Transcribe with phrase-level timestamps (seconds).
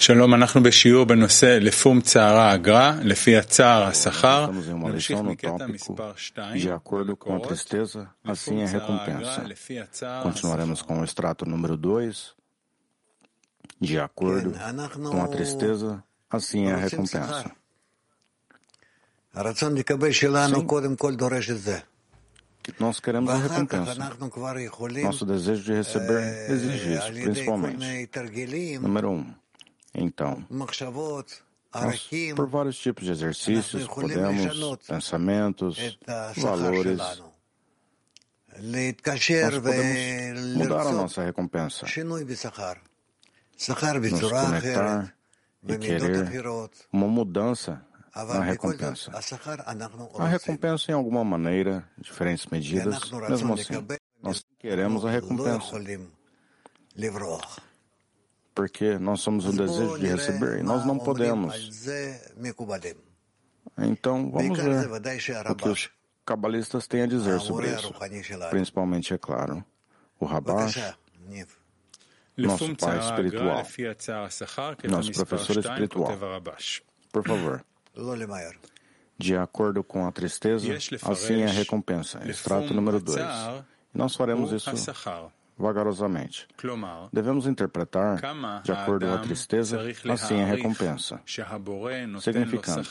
[0.00, 4.46] שלום, אנחנו בשיעור בנושא לפום צערה אגרה, לפי הצער השכר.
[4.50, 8.06] Estamos em uma נמשיך lição no מקטע tópico מספר 2 de acordo com a tristeza,
[8.24, 9.42] assim é a recompensa.
[9.44, 12.34] לפי הצער Continuaremos com o extrato número 2.
[13.80, 14.52] De acordo
[15.10, 17.50] com a tristeza, assim é a recompensa.
[19.34, 20.66] הרצון לקבל שלנו Sim.
[20.66, 21.78] קודם כל דורש את זה.
[22.80, 23.92] Nós queremos a ואחר כך recompensa.
[23.96, 27.78] אנחנו כבר יכולים, Nosso desejo de receber אה, exige isso, על ידי כל principalmente.
[27.78, 29.12] מיני תרגילים, Número 1.
[29.12, 29.39] Um.
[29.93, 30.45] Então,
[31.73, 34.55] nós, por vários tipos de exercícios, podemos,
[34.87, 35.77] pensamentos,
[36.37, 36.97] valores,
[39.43, 41.85] nós podemos mudar a nossa recompensa,
[44.11, 45.13] nos conectar
[45.63, 46.27] e querer
[46.91, 47.85] uma mudança
[48.15, 49.11] na recompensa.
[50.19, 52.99] A recompensa, em alguma maneira, diferentes medidas,
[53.29, 53.73] mesmo assim,
[54.21, 55.71] nós queremos a recompensa
[58.61, 61.83] porque nós somos um desejo de receber e nós não podemos.
[63.75, 64.87] Então, vamos ver
[65.49, 65.89] o que os
[66.23, 67.91] cabalistas têm a dizer sobre isso.
[68.51, 69.65] Principalmente, é claro,
[70.19, 70.95] o Rabash,
[72.37, 73.65] nosso pai espiritual,
[74.87, 76.11] nosso professor espiritual.
[77.11, 77.65] Por favor.
[79.17, 80.67] De acordo com a tristeza,
[81.01, 82.21] assim é a recompensa.
[82.29, 83.19] Extrato número 2.
[83.91, 84.69] Nós faremos isso
[85.61, 86.47] vagarosamente.
[87.13, 88.19] Devemos interpretar,
[88.63, 91.21] de acordo com a tristeza, assim a recompensa.
[92.19, 92.87] Significando,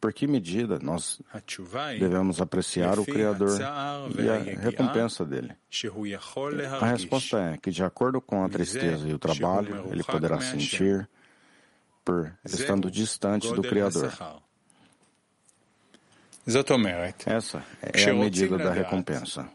[0.00, 1.20] por que medida nós
[1.98, 3.58] devemos apreciar o Criador
[4.18, 5.52] e a recompensa dele?
[6.80, 11.08] A resposta é que, de acordo com a tristeza e o trabalho, ele poderá sentir
[12.04, 14.12] por estando distante do Criador.
[17.26, 19.48] Essa é a medida da recompensa.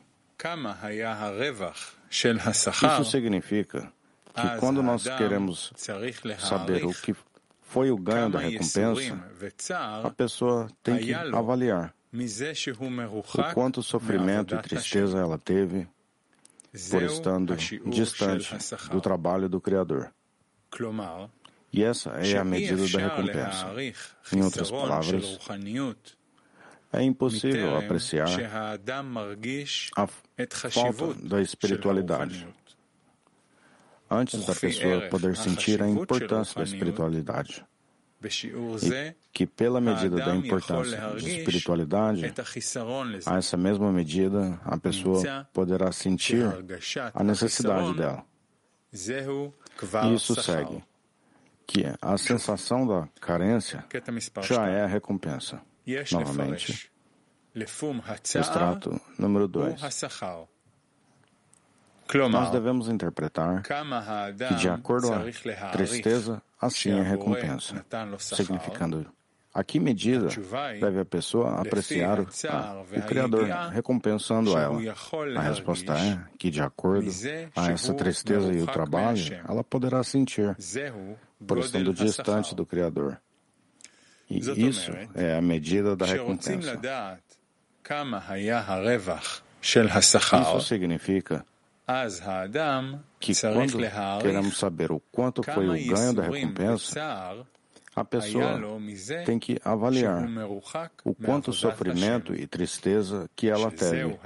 [2.09, 3.91] Isso significa
[4.33, 5.73] que quando nós queremos
[6.39, 7.15] saber o que
[7.61, 9.19] foi o ganho da recompensa,
[10.03, 15.87] a pessoa tem que avaliar o quanto sofrimento e tristeza ela teve
[16.89, 17.55] por estando
[17.85, 18.55] distante
[18.89, 20.11] do trabalho do Criador.
[21.71, 23.67] E essa é a medida da recompensa.
[24.33, 25.37] Em outras palavras,
[26.91, 28.27] é impossível apreciar
[29.95, 32.47] a falta da espiritualidade
[34.09, 37.65] antes da pessoa poder sentir a importância da espiritualidade.
[38.23, 42.33] E que, pela medida da importância da espiritualidade,
[43.25, 46.43] a essa mesma medida, a pessoa poderá sentir
[47.13, 48.25] a necessidade dela.
[48.91, 50.83] E isso segue
[51.67, 53.85] que a sensação da carência
[54.41, 55.61] já é a recompensa.
[56.11, 56.91] Novamente,
[58.35, 59.81] extrato número 2.
[62.29, 67.85] Nós devemos interpretar que, de acordo à a tristeza, assim é a recompensa,
[68.17, 69.05] significando
[69.53, 70.27] a que medida
[70.79, 74.79] deve a pessoa apreciar o, a, o Criador, recompensando ela?
[75.35, 77.09] A resposta é que, de acordo
[77.55, 80.55] a essa tristeza e o trabalho, ela poderá sentir,
[81.45, 83.19] por estando distante do Criador.
[84.29, 86.79] E isso é a medida da recompensa.
[90.41, 91.45] Isso significa
[93.19, 93.77] que quando
[94.21, 97.45] queremos saber o quanto foi o ganho da recompensa,
[97.95, 98.59] a pessoa
[99.25, 100.27] tem que avaliar
[101.03, 104.19] o quanto sofrimento e tristeza que ela teve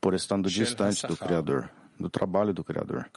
[0.00, 3.08] por estando distante do Criador, do trabalho do Criador.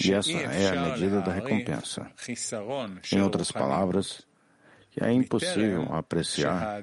[0.00, 2.10] E essa é a medida da recompensa.
[3.12, 4.22] Em outras palavras,
[5.00, 6.82] e é impossível apreciar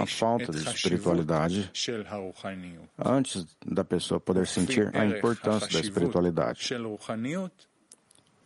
[0.00, 1.70] a falta de espiritualidade
[2.98, 6.68] antes da pessoa poder sentir a importância da espiritualidade.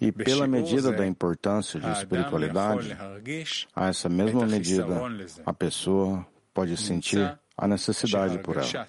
[0.01, 2.97] E pela medida da importância de espiritualidade,
[3.77, 4.87] a essa mesma medida,
[5.45, 8.89] a pessoa pode sentir a necessidade por ela.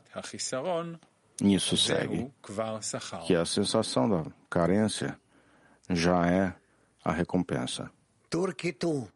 [1.42, 2.32] Isso segue
[3.26, 5.20] que a sensação da carência
[5.90, 6.56] já é
[7.04, 7.92] a recompensa.
[8.30, 9.10] Turquitu.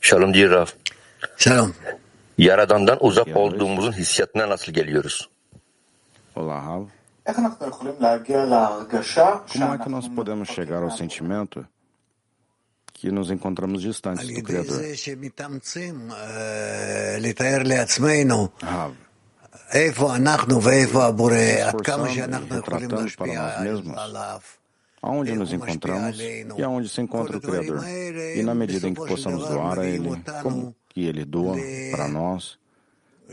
[0.00, 0.68] Shalom dear Rav.
[1.36, 1.74] Shalom.
[2.38, 5.28] Yaradan'dan uzak olduğumuzun hissiyatına nasıl geliyoruz?
[6.36, 6.84] Olá, Rav.
[9.52, 11.66] Como é que nós podemos chegar ao sentimento
[12.94, 14.80] que nos encontramos distantes do Criador?
[18.62, 18.92] Rav.
[22.00, 23.96] Nos esforçamos para nós mesmos
[25.02, 27.82] aonde nos encontramos e aonde se encontra o Criador.
[28.36, 30.10] E na medida em que possamos doar a Ele,
[30.42, 31.56] como que Ele doa
[31.90, 32.58] para nós,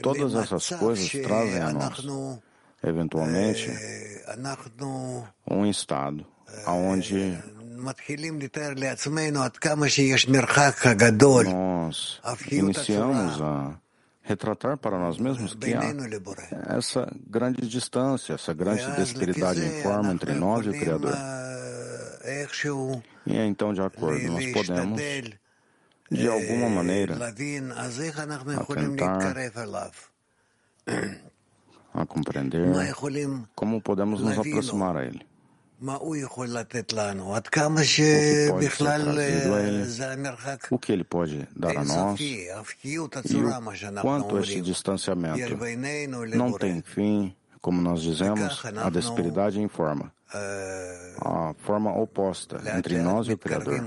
[0.02, 2.06] todas essas coisas trazem a nós,
[2.84, 3.72] eventualmente,
[5.50, 6.26] um estado
[6.66, 7.38] aonde
[11.44, 12.22] nós
[12.52, 13.78] iniciamos a
[14.22, 15.84] retratar para nós mesmos que há
[16.76, 21.16] essa grande distância, essa grande despiritualidade em forma entre nós e o Criador.
[23.26, 25.00] E então, de acordo, nós podemos,
[26.12, 27.16] de alguma maneira,
[29.06, 29.36] atentar
[31.94, 32.68] a compreender
[33.56, 35.26] como podemos nos aproximar a Ele.
[37.82, 39.86] O que pode ser trazido a Ele,
[40.72, 42.48] o que Ele pode dar a nós e
[43.00, 45.40] o quanto esse distanciamento
[46.38, 50.14] não tem fim, como nós dizemos, a desperidade em forma,
[51.22, 53.82] a forma oposta entre nós e o Criador.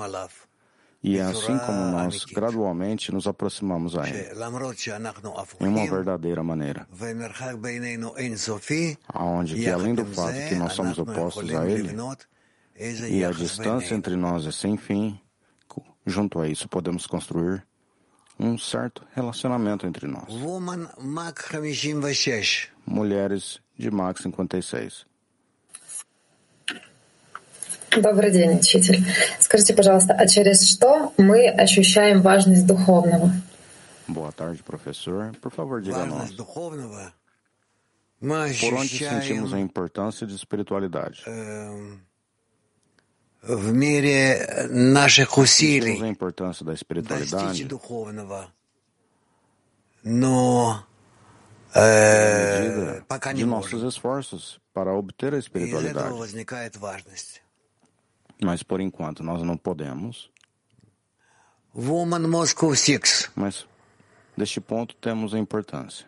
[1.01, 4.31] E é assim como nós gradualmente nos aproximamos a Ele,
[5.61, 6.89] em uma verdadeira maneira,
[9.15, 11.95] onde que além do fato que nós somos opostos a Ele,
[13.09, 15.21] e a distância entre nós é sem fim,
[16.05, 17.65] junto a isso podemos construir
[18.39, 20.29] um certo relacionamento entre nós.
[22.87, 25.07] Mulheres de Max 56.
[27.97, 29.05] Добрый день, учитель.
[29.41, 33.33] Скажите, пожалуйста, а через что мы ощущаем важность духовного?
[34.09, 35.35] Boa tarde, professor.
[35.41, 36.31] Por favor, diga nós.
[38.21, 41.23] Por onde sentimos a importância de espiritualidade?
[43.43, 47.69] В мире наших усилий da espiritualidade
[50.05, 50.87] но
[51.75, 53.79] э, пока не можем.
[53.79, 53.97] из
[55.87, 57.43] этого возникает важность.
[58.42, 60.30] Mas por enquanto nós não podemos.
[61.76, 63.32] Woman Moscow Six.
[63.36, 63.66] Mas
[64.38, 66.06] deste ponto temos a importância.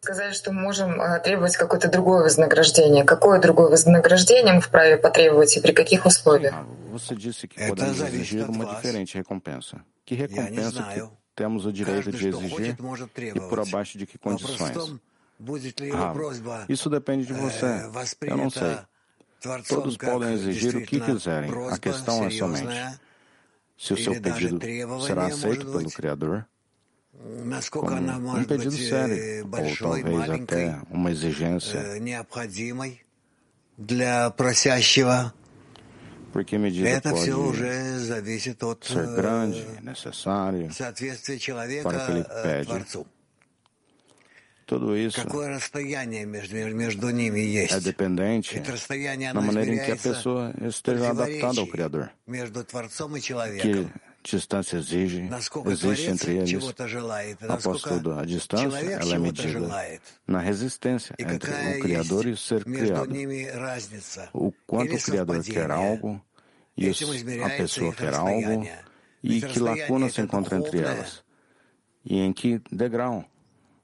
[0.00, 3.04] Сказали, что мы можем э, требовать какое-то другое вознаграждение.
[3.04, 6.54] Какое другое вознаграждение мы вправе потребовать и при каких условиях?
[6.54, 8.76] Ah, você disse que É, podemos tá, existe exigir a uma classe.
[8.82, 9.84] diferente recompensa.
[10.04, 11.12] Que Я не recompensa que знаю.
[11.34, 13.68] temos o direito Каждый, de что exigir хочет, может e por требовать.
[13.68, 14.74] abaixo de que Вопрос в condições?
[14.74, 15.00] том,
[15.38, 17.90] будет ли его Ah, просьба isso depende de э, você.
[18.22, 18.78] Eu não sei.
[19.67, 22.99] Todos podem exigir o que quiserem, a questão é somente
[23.77, 24.59] se o seu pedido
[25.05, 26.45] será aceito pelo Criador
[27.69, 31.81] como um pedido sério, ou talvez até uma exigência.
[36.31, 37.19] Porque medida pode
[38.87, 40.69] ser grande, necessária
[41.83, 42.85] para que que pede
[44.65, 45.19] tudo isso.
[45.19, 45.25] É,
[47.73, 48.61] é dependente
[49.33, 52.11] na maneira em que a pessoa esteja adaptada ao Criador.
[53.61, 53.87] Que
[54.23, 55.29] distância exige,
[55.65, 56.63] existe entre eles.
[57.49, 59.59] Após tudo, a distância ela é medida
[60.25, 63.13] na resistência entre o Criador e o ser criado.
[64.33, 66.21] O quanto o Criador quer algo
[66.77, 68.65] e a pessoa quer algo
[69.21, 71.23] e que lacuna se encontra entre elas.
[72.05, 73.25] E em que degrau?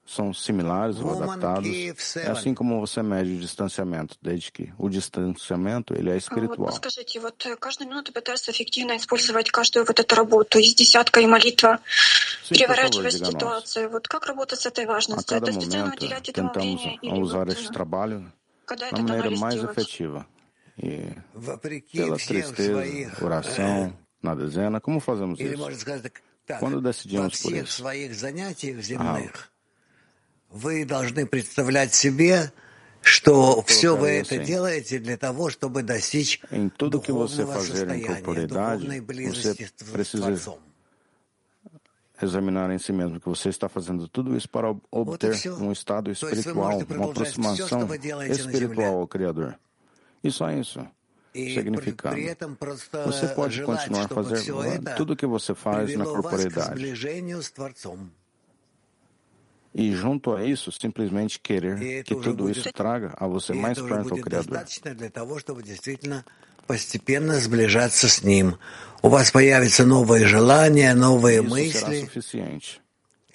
[0.08, 1.70] são similares ou Woman adaptados.
[1.70, 2.30] Kiev É Seven.
[2.32, 6.66] assim como você mede o distanciamento, desde que o distanciamento ele é А Вот espiritual.
[6.66, 11.26] подскажите, вот э, каждую минуту пытаются эффективно использовать каждую вот эту работу из десятка и
[11.26, 13.32] молитва, Sim, por favor, переворачивать diga a nós.
[13.32, 13.90] ситуацию.
[13.90, 15.38] Вот как работать с этой A важностью?
[15.38, 18.32] cada Это специально momento уделять этому tentamos время a или usar вот, este э, trabalho
[18.66, 19.78] когда da это maneira дано mais сделать?
[19.78, 20.26] efetiva.
[20.76, 25.58] E Вопреки pela всех tristeza, своих, oração, na dezena, como fazemos или isso?
[25.62, 27.76] можно сказать так, так, Quando во decidimos por всех isso?
[27.82, 29.50] своих занятиях земных
[30.50, 32.52] вы должны представлять себе,
[33.02, 34.44] что все вы colocaria это assim.
[34.44, 39.00] делаете для того, чтобы достичь Em tudo que você духовного fazer em состояния, corporeidade, духовной
[39.00, 40.58] você близости с precisa Творцом.
[42.22, 45.50] examinar em si mesmo que você está fazendo tudo isso para ob- obter все.
[45.58, 48.36] um estado То есть вы espiritual, можете uma продолжать все, aproximação что вы делаете на
[48.50, 48.86] espiritual земле.
[48.86, 49.54] ao Criador.
[50.22, 50.86] E só isso,
[51.34, 52.14] И при, significando.
[52.14, 55.26] при этом просто Você pode желать, continuar a чтобы fazer все это tudo o que
[55.26, 56.80] você faz na привело вас к corporeidade.
[59.68, 59.74] сближению с Творцом.
[59.76, 63.26] E junto a isso, simplesmente E querer это que уже tudo будет- isso traga a
[63.26, 64.46] você И mais это уже perto ao будет Criador.
[64.46, 66.24] достаточно для того, чтобы действительно
[66.66, 68.56] постепенно сближаться с Ним.
[69.02, 72.00] У вас появятся новые желания, новые Isso será мысли.
[72.06, 72.80] suficiente.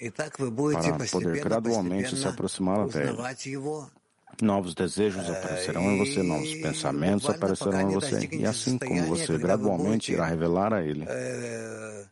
[0.00, 3.10] И так вы будете para poder постепенно, gradualmente se постепенно aproximar até Ele.
[3.10, 3.90] узнавать Его.
[4.40, 8.10] Novos desejos aparecerão em você, novos e pensamentos bukvalno aparecerão em пока не você.
[8.12, 12.04] достигнете E assim como состояния, você когда вы gradualmente будете, irá revelar a Ele, э,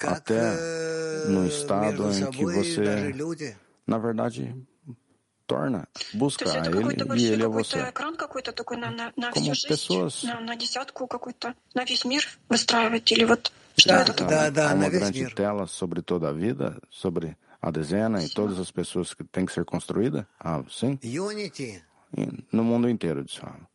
[0.00, 3.14] até э, no estado em que você-
[3.86, 4.54] na verdade,
[5.46, 7.78] torna, busca a Ele e Ele a você.
[7.90, 10.24] экран какой-то такой на, на, на Como всю жизнь, pessoas.
[10.24, 14.18] на, на десятку какой-то, на весь мир выстраивать или вот что Да, это да.
[14.18, 14.50] такое?
[14.50, 15.34] да, na uma grande mesmo.
[15.36, 19.52] tela sobre toda a vida, sobre a dezena e todas as pessoas que têm que
[19.52, 20.26] ser construída?
[20.40, 20.98] Ah, sim.
[21.02, 21.82] Unity
[22.16, 23.66] E no mundo inteiro, de fato.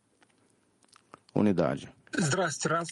[1.34, 1.88] Unidade.
[2.16, 2.88] Здравствуйте, Раф.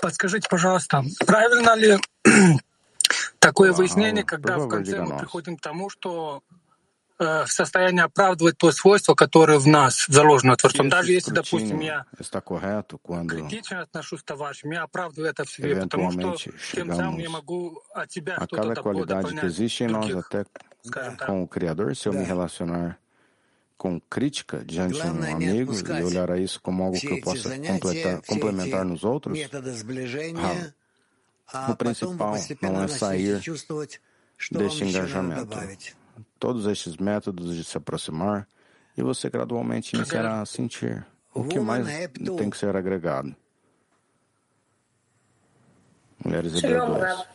[0.00, 1.98] Подскажите, пожалуйста, правильно ли
[3.38, 6.42] такое выяснение, когда в конце мы приходим к тому, что
[7.16, 10.88] в состоянии оправдывать то свойство, которое в нас заложено Творцом.
[10.88, 12.06] Даже если, допустим, я
[13.28, 16.36] критично отношусь к товарищам, я оправдываю это в себе, потому что
[16.72, 20.24] тем самым я могу от себя что-то такое дополнять других,
[21.26, 22.98] com o Criador, se eu me relacionar
[23.76, 27.58] com crítica diante de um amigo e olhar a isso como algo que eu possa
[27.58, 29.38] completar, complementar nos outros,
[31.68, 33.40] O principal não é sair
[34.50, 35.56] deste engajamento.
[36.38, 38.48] Todos estes métodos de se aproximar
[38.96, 41.86] e você gradualmente iniciará a sentir o que mais
[42.36, 43.34] tem que ser agregado.
[46.24, 47.26] Mulheres e bebês.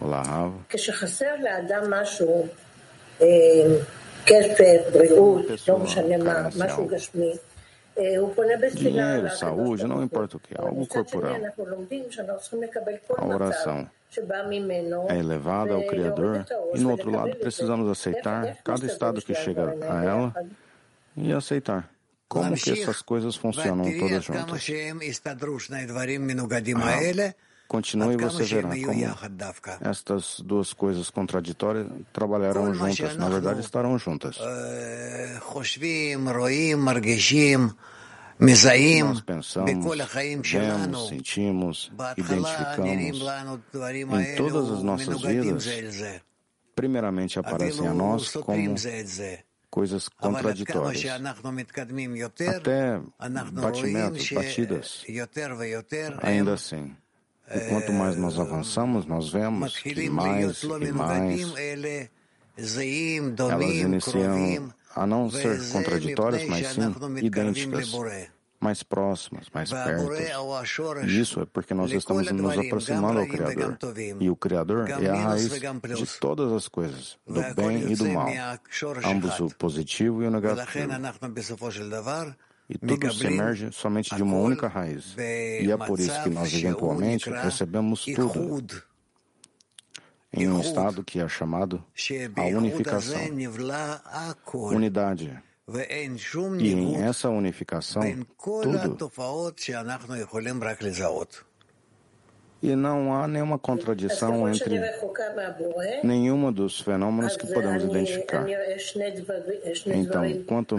[0.00, 0.54] Olá, Rav.
[4.26, 6.88] Quando uma pessoa
[8.76, 11.36] Dinheiro, saúde, não importa o que, algo corporal.
[13.16, 13.90] A oração.
[15.10, 16.46] É elevada ao Criador.
[16.74, 20.34] e, no outro lado, precisamos aceitar cada estado que chega a ela
[21.16, 21.90] e aceitar.
[22.28, 24.66] Como que essas coisas funcionam todas juntas.
[27.68, 29.04] Continue e você verá como
[29.82, 34.38] estas duas coisas contraditórias trabalharão juntas, na verdade estarão juntas.
[39.04, 39.68] Nós pensamos,
[40.86, 43.20] vemos, sentimos, identificamos.
[44.22, 45.66] Em todas as nossas vidas,
[46.74, 48.74] primeiramente aparecem a nós como
[49.68, 51.02] coisas contraditórias.
[52.48, 53.00] Até
[53.52, 55.04] batimentos, batidas.
[56.22, 56.96] Ainda assim.
[57.54, 61.40] E quanto mais nós avançamos, nós vemos que mais e mais
[63.38, 67.92] elas iniciam a não ser contraditórias, mas sim idênticas,
[68.60, 70.10] mais próximas, mais perto.
[71.04, 73.78] E isso é porque nós estamos nos aproximando ao Criador.
[74.20, 78.28] E o Criador é a raiz de todas as coisas, do bem e do mal,
[79.04, 80.88] ambos o positivo e o negativo.
[82.68, 85.16] E tudo se emerge somente de uma única raiz.
[85.16, 88.82] E é por isso que nós, eventualmente, recebemos tudo
[90.32, 91.82] em um estado que é chamado
[92.36, 93.18] a unificação,
[94.52, 95.42] unidade.
[96.58, 98.02] E em essa unificação,
[98.62, 99.10] tudo
[102.63, 104.79] e não há nenhuma contradição entre
[106.01, 108.45] nenhuma dos fenômenos que podemos identificar.
[109.87, 110.77] Então, quanto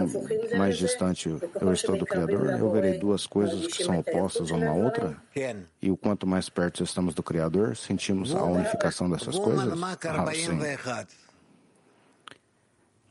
[0.57, 4.73] mais distante eu estou do Criador, eu verei duas coisas que são opostas uma à
[4.73, 5.15] outra.
[5.79, 9.79] E o quanto mais perto estamos do Criador, sentimos a unificação dessas coisas?
[9.81, 10.59] Ah, sim.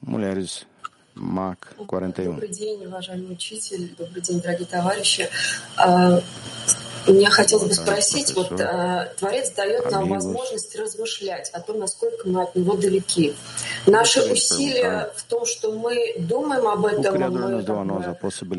[0.02, 0.66] Mulheres
[1.14, 2.33] МАК 41.
[2.33, 3.95] Добрый день, уважаемый учитель.
[3.97, 5.28] Добрый день, дорогие товарищи.
[7.08, 8.50] Мне хотелось бы спросить, вот
[9.18, 13.36] Творец дает нам возможность размышлять о том, насколько мы от Него далеки.
[13.86, 17.20] Наши усилия в том, что мы думаем об этом, мы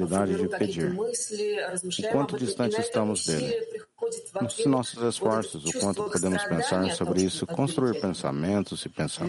[0.09, 3.91] формируем какие-то мысли, размышляем об этом, и на этом усилие приходит
[4.35, 9.27] ответ Se nossos esforços, o quanto podemos pensar sobre isso, construir pensamentos e pensar.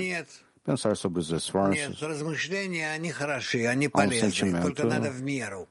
[0.63, 2.01] Pensar sobre os esforços.
[3.93, 4.73] Há um sentimento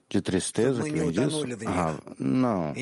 [0.08, 1.44] de tristeza que vem disso?
[1.66, 2.72] Ah, não.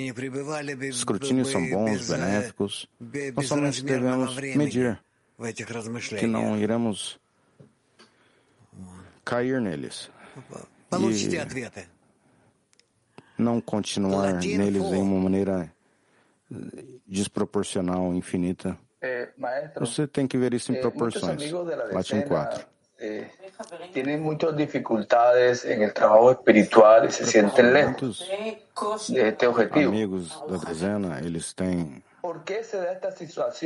[0.88, 2.88] Escrutínios são bons, benéficos.
[3.35, 5.00] Nós somente devemos medir
[6.19, 7.21] que não iremos
[9.25, 10.11] cair neles.
[10.91, 11.87] E
[13.38, 15.73] não continuar neles em uma maneira
[17.07, 18.79] desproporcional, infinita.
[19.78, 21.50] Você tem que ver isso em proporções.
[21.93, 22.67] Latim 4.
[23.00, 23.31] Eh,
[23.93, 28.28] tienen muchas dificultades en el trabajo espiritual y se sienten lejos
[29.09, 29.90] de este objetivo.
[29.90, 32.02] Amigos da dezena, eles têm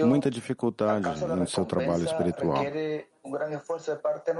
[0.04, 2.62] muita dificuldade no seu trabalho espiritual.
[2.62, 3.06] De
[4.02, 4.32] parte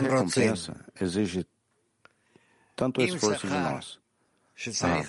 [0.00, 0.40] nossa.
[0.40, 1.44] recompensa exige
[2.76, 4.03] tanto esforço de nós.
[4.82, 5.02] Ah,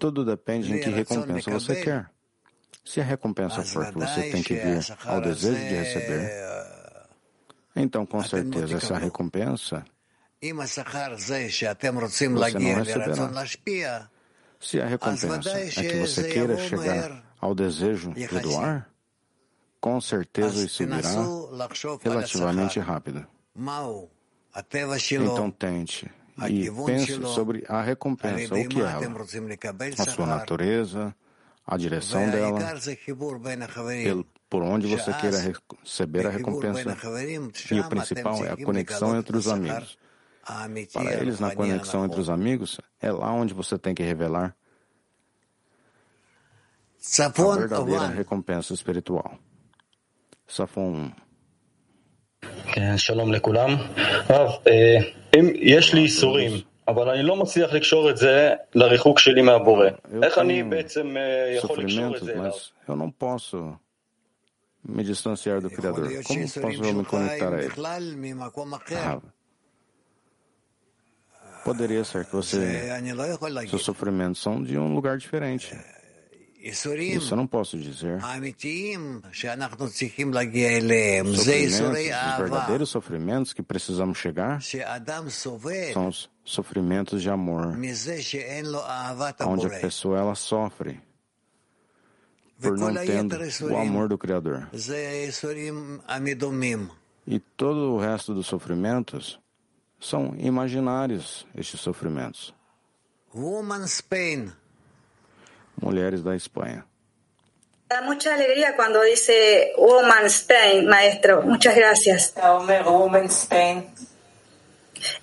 [0.00, 2.10] tudo depende em que recompensa você quer.
[2.84, 6.30] Se a recompensa for que você tem que vir ao desejo de receber,
[7.76, 9.84] então com certeza essa recompensa
[10.42, 13.46] você não receberá.
[14.58, 18.90] Se a recompensa é que você queira chegar ao desejo de doar,
[19.80, 20.98] com certeza isso virá
[22.02, 23.24] relativamente rápido.
[25.12, 26.10] Então tente
[26.48, 29.00] e penso sobre a recompensa, o que é ela,
[29.98, 31.14] a sua natureza,
[31.66, 32.58] a direção dela,
[33.92, 36.96] ele, por onde você queira receber a recompensa.
[37.70, 39.98] E o principal é a conexão entre os amigos.
[40.92, 44.56] Para eles, na conexão entre os amigos, é lá onde você tem que revelar
[47.18, 49.38] a verdadeira recompensa espiritual.
[50.46, 51.30] Safon 1.
[52.76, 53.78] Eh, shalom lekulam.
[54.28, 56.51] Ah, eh, אם יש לי ייסורים,
[56.87, 59.87] אבל אני לא מצליח לקשור את זה לריחוק שלי מהבורא.
[60.23, 61.15] איך אני בעצם
[61.57, 62.51] יכול לקשור את זה אליו?
[62.87, 63.57] Eu não posso
[64.87, 66.07] me distanciar do Criador.
[66.23, 67.71] Como posso eu me conectar a Ele?
[68.93, 69.19] Ah,
[71.63, 72.61] poderia ser que você,
[73.67, 75.75] seus sofrimentos são de um lugar diferente.
[77.16, 78.18] Isso eu não posso dizer.
[81.34, 81.78] Sofrimentos,
[82.32, 84.60] os verdadeiros sofrimentos que precisamos chegar
[85.94, 87.76] são os sofrimentos de amor,
[89.46, 91.00] onde a pessoa ela sofre
[92.60, 93.34] por não tendo
[93.72, 94.68] o amor do Criador.
[97.26, 99.38] E todo o resto dos sofrimentos
[99.98, 102.54] são imaginários, estes sofrimentos.
[105.76, 106.86] Mulheres da Espanha.
[107.88, 111.42] Da mucha alegría cuando dice Woman Spain, maestro.
[111.42, 112.34] Muchas gracias.
[112.84, 113.84] Woman Spain.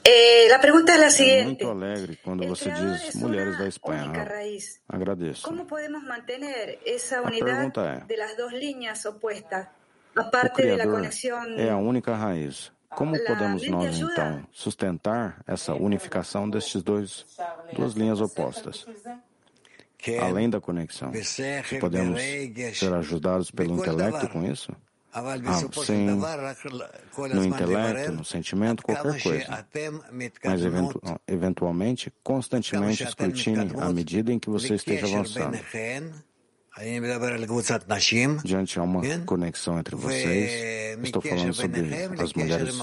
[0.04, 1.66] Eh, la pregunta es la siguiente.
[1.66, 4.12] Muito alegre quando você diz mulheres da Espanha.
[4.88, 5.48] Agradeço.
[5.48, 9.68] Como podemos mantener esa unidad é, de las dos líneas opuestas,
[10.16, 11.60] aparte de la conexión?
[11.60, 12.72] É a única raiz.
[12.89, 17.25] Como podemos nós então sustentar essa unificação destes dois
[17.74, 18.86] duas linhas opostas?
[20.22, 21.12] Além da conexão,
[21.80, 22.22] podemos
[22.74, 24.72] ser ajudados pelo intelecto com isso?
[25.14, 25.24] Ah,
[25.84, 26.06] sim,
[27.34, 29.66] no intelecto, no sentimento, qualquer coisa.
[30.44, 35.58] Mas eventu eventualmente, constantemente escrutine à medida em que você esteja avançando.
[38.44, 42.76] Diante há uma conexão entre vocês, estou falando sobre as mulheres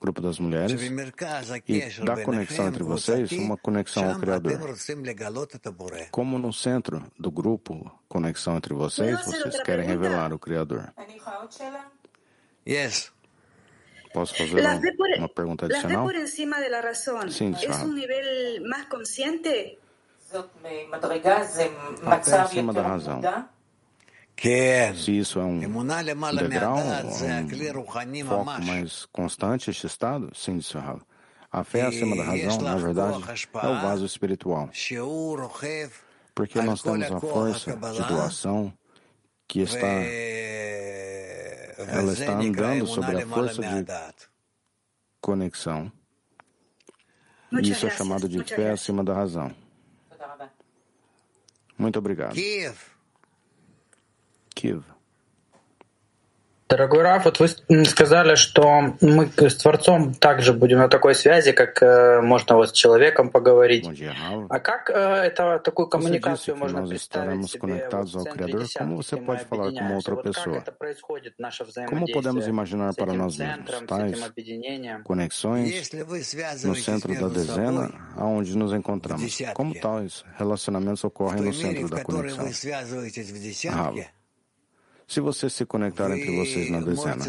[0.00, 4.52] grupo das mulheres e da conexão entre vocês uma conexão ao Criador.
[6.10, 10.92] Como no centro do grupo Conexão entre vocês, vocês querem revelar o Criador.
[12.68, 13.12] Yes.
[14.12, 14.80] Posso fazer uma,
[15.18, 16.06] uma pergunta adicional?
[17.30, 19.78] Sim, é um nível mais consciente?
[22.06, 23.20] Até acima da razão.
[24.94, 25.60] Se isso é um
[26.36, 31.00] degrau, um foco mais constante, este estado, sim, disse Rav.
[31.50, 33.24] A fé acima da razão, na verdade,
[33.62, 34.68] é o vaso espiritual.
[36.34, 38.72] Porque nós temos a força de doação
[39.48, 39.86] que está,
[41.88, 43.86] ela está andando sobre a força de
[45.20, 45.90] conexão.
[47.52, 49.54] E isso é chamado de fé acima da razão.
[51.78, 52.36] Muito obrigado.
[54.56, 54.82] Киев.
[56.68, 57.46] Дорогой Раф, вот вы
[57.84, 62.72] сказали, что мы с Творцом также будем на такой связи, как э, можно вот с
[62.72, 63.86] человеком поговорить.
[64.48, 70.14] А как э, это, такую коммуникацию можно представить себе вот в центре десятки объединяемся?
[70.14, 75.04] Вот как это происходит, наше взаимодействие с этим центром, с этим объединением?
[75.04, 75.90] Conexões
[76.64, 79.38] no centro da dezena, aonde nos encontramos.
[79.54, 80.24] Como tal isso?
[80.36, 82.44] Relacionamentos ocorrem no centro da conexão.
[83.72, 83.92] Ah,
[85.06, 87.24] se vocês se conectarem entre vocês na dezena,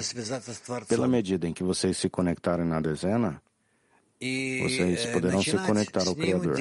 [0.87, 3.41] pela medida em que vocês se conectarem na dezena,
[4.19, 6.57] vocês poderão se conectar ao Criador.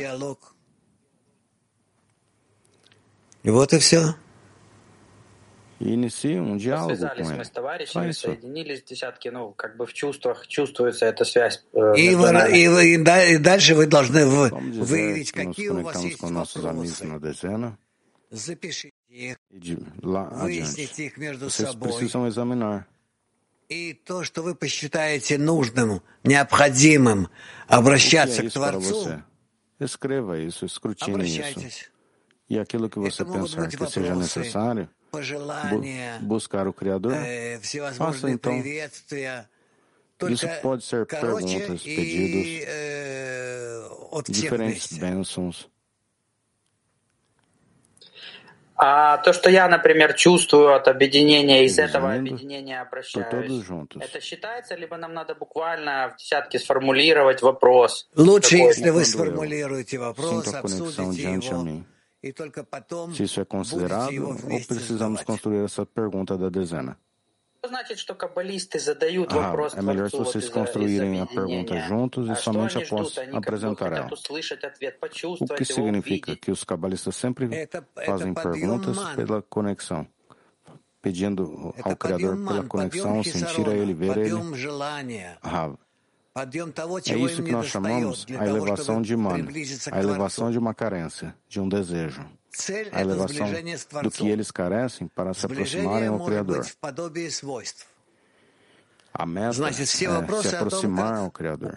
[3.42, 4.14] E вот и все.
[5.78, 7.86] И inicie um diálogo com ele.
[7.86, 8.30] Só isso.
[11.96, 12.06] И,
[12.56, 17.06] и, и дальше вы должны выявить, какие у вас есть вопросы.
[18.30, 19.34] Запишите e
[20.02, 22.86] lá adiante, vocês precisam examinar.
[23.68, 27.28] И то, что вы посчитаете нужным, необходимым
[27.66, 29.22] обращаться к Творцу.
[32.48, 35.20] E aquilo que você pensar que seja necessário, bu
[36.20, 37.14] buscar o Criador,
[37.94, 38.62] faça então.
[40.30, 42.66] Isso pode ser perguntas, pedidos,
[44.28, 45.68] diferentes bênçãos.
[48.78, 53.64] А то, что я, например, чувствую от объединения, из этого объединения обращаюсь,
[54.00, 58.08] это считается, либо нам надо буквально в десятке сформулировать вопрос?
[58.16, 61.84] Лучше, если вы сформулируете вопрос, обсудите его,
[62.22, 66.98] и только потом Se isso é considerado, ou precisamos construir essa pergunta da dezena?
[69.30, 74.08] Ah, é melhor se vocês construírem a pergunta juntos e somente após apresentar ela.
[75.40, 77.48] O que significa que os cabalistas sempre
[78.04, 80.06] fazem perguntas pela conexão,
[81.02, 84.30] pedindo ao Criador pela conexão, sentir a Ele, ver Ele.
[85.42, 85.74] Rav.
[87.08, 89.48] É isso que nós chamamos a elevação de mana,
[89.90, 92.26] a elevação de uma carência, de um desejo,
[92.91, 93.47] a elevação
[94.03, 96.65] do que eles carecem para se aproximarem ao Criador.
[99.13, 101.73] A meta é se aproximar ao Criador.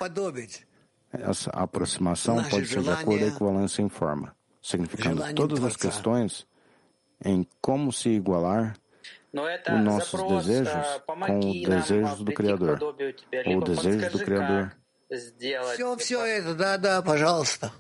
[1.13, 6.47] Essa aproximação pode ser de acordo com a equivalência em forma, significando todas as questões
[7.25, 8.77] em como se igualar
[9.33, 14.77] os nossos desejos com os desejos do Criador, ou o desejo do Criador.
[15.75, 17.73] Все, все это, да, да, пожалуйста.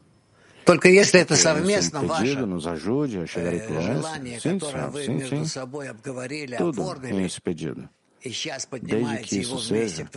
[0.69, 4.39] Только если это совместно ваше nos ajude a chegar à equivalência.
[4.39, 4.59] Sim,
[5.03, 6.55] sim, sim.
[6.57, 7.89] Tudo em esse pedido.
[8.83, 10.07] Desde que isso seja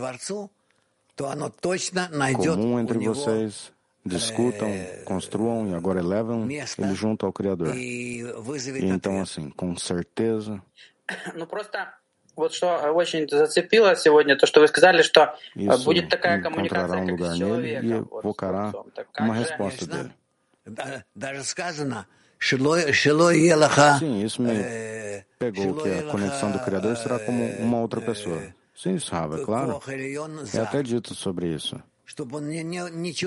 [2.35, 3.71] comum entre vocês,
[4.05, 4.69] discutam,
[5.05, 7.75] construam e agora elevam ele junto ao Criador.
[7.75, 8.21] E
[8.83, 10.61] então, assim, com certeza,
[11.33, 11.95] Ну просто
[12.35, 17.19] вот что очень зацепило сегодня, то, что вы сказали, что Isso будет такая коммуникация, как
[17.19, 18.07] с человеком.
[18.11, 18.41] Вот,
[19.19, 20.11] uma resposta dele.
[23.99, 24.49] Sim, isso me
[25.39, 28.41] pegou que a conexão do Criador será como uma outra pessoa.
[28.75, 29.79] Sim, isso, Rava, é claro.
[30.57, 31.79] É até dito sobre isso.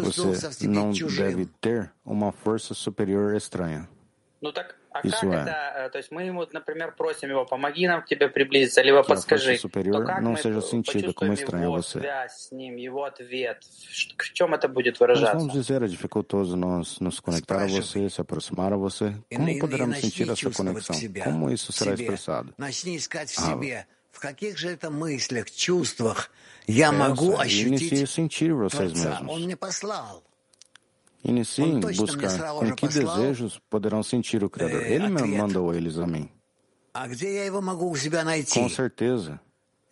[0.03, 3.89] Você não deve ter uma força superior estranha.
[4.53, 4.67] Tá-
[5.05, 5.45] и sua.
[8.07, 8.15] Que
[8.99, 12.01] a força superior não seja sentida como estranha a você.
[15.09, 19.15] Nós vamos dizer a dificultoso nós nos conectar a você, se aproximar a você.
[19.35, 20.97] Como poderemos sentir essa conexão?
[21.25, 22.55] Como isso será expressado?
[22.59, 26.31] Ah, в каких же это мыслях, чувствах
[26.67, 28.09] я могу ощутить
[28.71, 29.21] Творца?
[29.29, 30.25] Он мне послал.
[31.29, 32.29] Iniciem buscar.
[32.61, 32.87] com que
[33.17, 34.83] desejos poderão sentir o Criador.
[34.83, 36.31] Ele me mandou eles a mim.
[38.61, 39.39] Com certeza,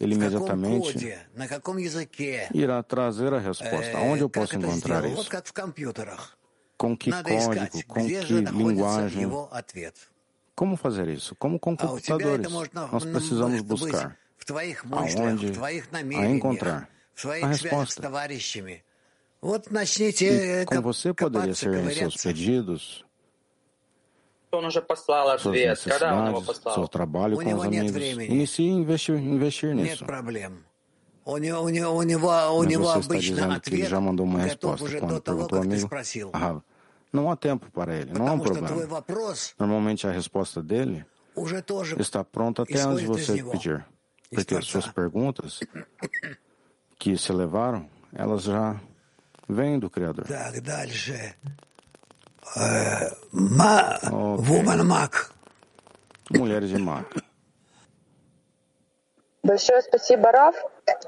[0.00, 0.98] ele imediatamente
[2.54, 3.98] irá trazer a resposta.
[3.98, 5.30] Onde eu posso encontrar isso?
[6.76, 7.10] Com que
[7.46, 8.12] código, com que
[8.52, 9.22] linguagem?
[10.56, 11.34] Como fazer isso?
[11.36, 12.46] Como com computadores?
[12.92, 14.18] Nós precisamos buscar.
[15.20, 15.46] Aonde?
[16.18, 16.88] a encontrar.
[17.42, 18.00] a resposta.
[19.44, 23.04] E com você poderia servir seus pedidos,
[25.38, 28.02] suas necessidades, seu trabalho com os amigos.
[28.22, 30.06] Inicie investir, investir nisso.
[31.26, 31.42] Mas
[32.76, 35.90] você está dizendo que ele já mandou uma resposta quando perguntou ao amigo?
[36.32, 36.60] Ah,
[37.12, 38.68] não há tempo para ele, não há um problema.
[39.58, 41.04] Normalmente a resposta dele
[41.98, 43.84] está pronta até antes de você pedir.
[44.32, 45.60] Porque as suas perguntas
[46.98, 48.80] que se levaram, elas já
[49.47, 50.25] vêm do Criador.
[50.27, 51.35] Так, дальше.
[52.55, 53.99] Э, Ма...
[54.03, 55.31] Woman Mac.
[56.31, 57.21] Mulheres de Maca.
[59.41, 60.55] Большое спасибо, Раф.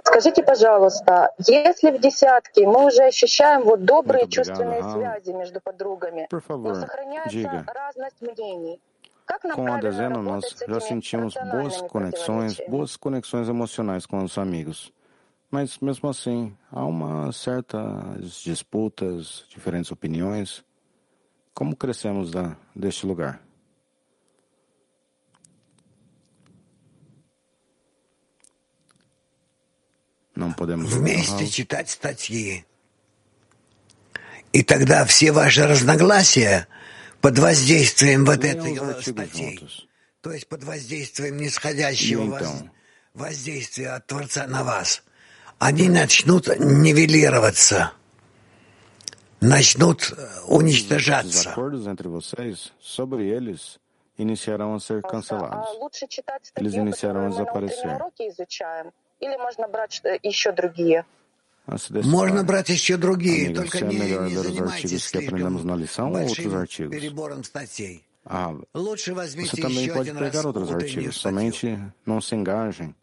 [0.05, 4.93] Скажите, пожалуйста, если в десятке мы уже ощущаем вот добрые Muito obrigado, чувственные Ram.
[4.93, 7.65] связи между подругами, Por но favor, сохраняется diga.
[7.67, 8.79] разность мнений,
[9.25, 12.55] как нам Com a правильно dezena, nós работать с já этими sentimos boas рациональными conexões,
[12.55, 12.69] противоречиями?
[12.71, 14.93] boas conexões emocionais com os amigos.
[15.50, 20.64] Mas, mesmo assim, há uma certas disputas, diferentes opiniões.
[21.54, 23.40] Como crescemos da, deste lugar?
[30.34, 32.66] Não podemos Вместе читать статьи.
[34.52, 36.68] И тогда все ваши разногласия
[37.20, 39.86] под воздействием вот этой juntos.
[40.20, 42.70] то есть под воздействием нисходящего então?
[43.14, 45.02] воздействия от Творца на вас,
[45.58, 47.92] они начнут нивелироваться,
[49.40, 51.54] начнут э, уничтожаться.
[54.18, 55.02] Iniciaram a ser.
[55.78, 57.34] Лучше читать статьи, которые мы
[57.84, 61.04] на уроке изучаем, или можно брать э, еще другие.
[61.66, 66.90] Можно брать еще другие, только не, не занимайтесь слишком большим artigos.
[66.90, 68.06] перебором статей.
[68.24, 71.16] Ah, Лучше возьмите еще один раз outros artigos.
[71.16, 72.94] Somente não se engajem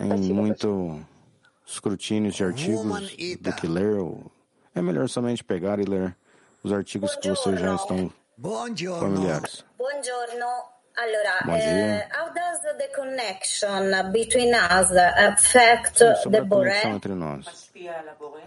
[0.00, 1.06] em tá muito assim.
[1.66, 3.96] escrutínio de artigos do que ler.
[4.74, 6.16] É melhor somente pegar e ler
[6.62, 8.12] os artigos que vocês já estão
[8.98, 9.64] familiares.
[9.76, 10.72] Buongiorno.
[10.94, 16.68] Allora, eh, how does the connection between us affect Sobre the Boré?
[16.78, 17.70] a conexão entre nós,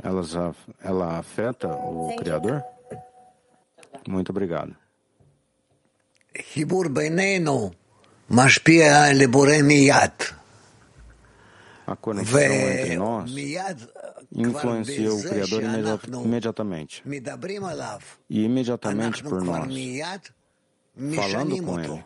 [0.03, 0.35] Elas,
[0.83, 2.63] ela afeta o Thank Criador?
[2.91, 2.99] You.
[4.07, 4.75] Muito obrigado.
[6.55, 7.73] Hibur Beneno,
[8.29, 10.35] Mashpia Leboré Miyat.
[11.87, 13.31] A conexão entre nós
[14.31, 15.61] influencia o Criador
[16.25, 17.03] imediatamente.
[18.29, 19.67] E imediatamente por nós,
[21.15, 22.03] falando com Ele,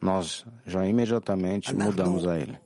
[0.00, 2.58] nós já imediatamente mudamos a Ele.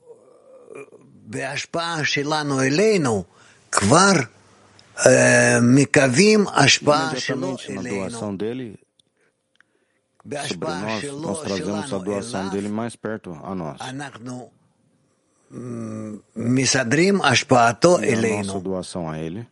[5.59, 8.79] Imediatamente na doação dele,
[10.47, 13.79] sobre nós, nós trazemos a doação dele mais perto a nós.
[18.45, 19.47] Nossa doação a ele,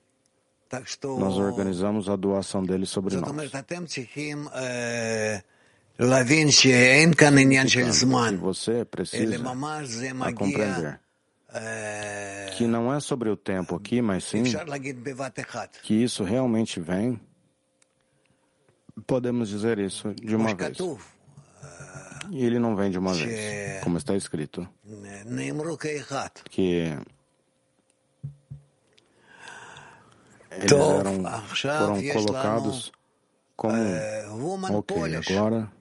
[1.18, 3.24] nós organizamos a doação dele sobre nós.
[3.24, 3.38] Portanto,
[8.42, 9.40] você precisa
[10.36, 11.00] compreender
[12.56, 14.44] que não é sobre o tempo aqui, mas sim
[15.82, 17.20] que isso realmente vem.
[19.08, 20.78] Podemos dizer isso de uma vez.
[22.32, 24.68] E ele não vem de uma vez, como está escrito.
[26.50, 26.98] Que
[30.52, 31.24] eles eram,
[31.60, 32.92] foram colocados
[33.56, 33.76] como.
[34.78, 34.98] Ok,
[35.30, 35.72] agora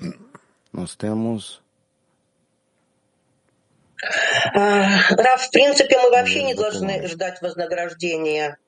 [0.72, 1.62] nós temos
[4.02, 8.58] Раф, в принципе, мы вообще не должны ждать вознаграждения.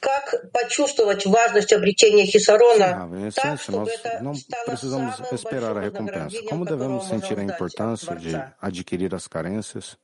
[0.00, 4.20] Как почувствовать важность обретения Хисарона так, чтобы это
[4.66, 6.36] precisamos esperar a recompensa.
[6.48, 9.96] Como devemos sentir a importância de adquirir as carências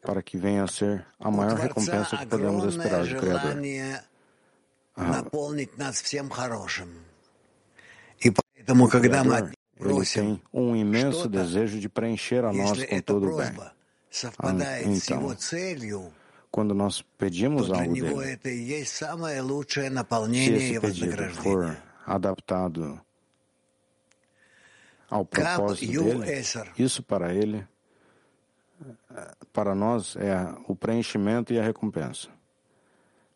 [0.00, 3.56] para que venha a ser a maior recompensa que podemos esperar do Criador?
[4.96, 5.24] Ah,
[8.66, 13.52] o Criador ele tem um imenso desejo de preencher a nós com todo o bem.
[14.86, 15.36] Então,
[16.50, 18.38] quando nós pedimos algo dele,
[20.32, 23.00] se esse pedido for adaptado
[25.10, 26.24] ao propósito dele,
[26.78, 27.66] isso para ele,
[29.52, 32.28] para nós, é o preenchimento e a recompensa.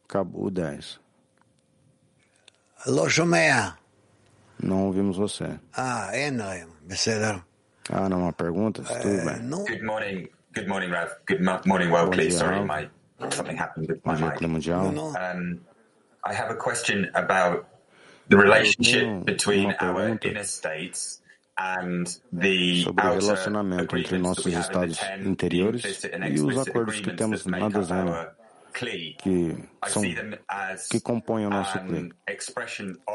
[0.06, 1.00] Cabo 10.
[4.62, 5.58] Não ouvimos você.
[5.76, 6.10] Ah,
[7.90, 8.82] Ah, não, uma pergunta?
[8.82, 9.48] Tudo bem.
[9.66, 10.28] Good morning.
[10.54, 11.10] Good morning, Rav.
[11.26, 12.36] Good mo morning, well, please.
[12.36, 12.88] Sorry, my
[13.30, 14.40] something happened with my mic.
[14.42, 15.60] Um,
[16.24, 17.66] I have a question about
[18.28, 21.20] the relationship between our inner states
[21.56, 25.84] and the sobre o relacionamento entre nossos estados interiores
[26.30, 28.30] e os acordos que temos na dezena
[29.18, 30.02] que são
[30.90, 32.08] que compõem o nosso clã.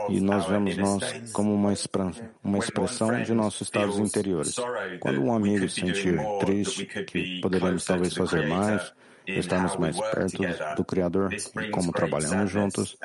[0.10, 4.56] E nós vemos nós como uma expressão, uma expressão de nossos estados interiores.
[4.99, 8.93] Quando um amigo se sentir triste, que poderíamos talvez fazer mais,
[9.26, 12.97] estarmos mais perto do Criador e como trabalhamos juntos,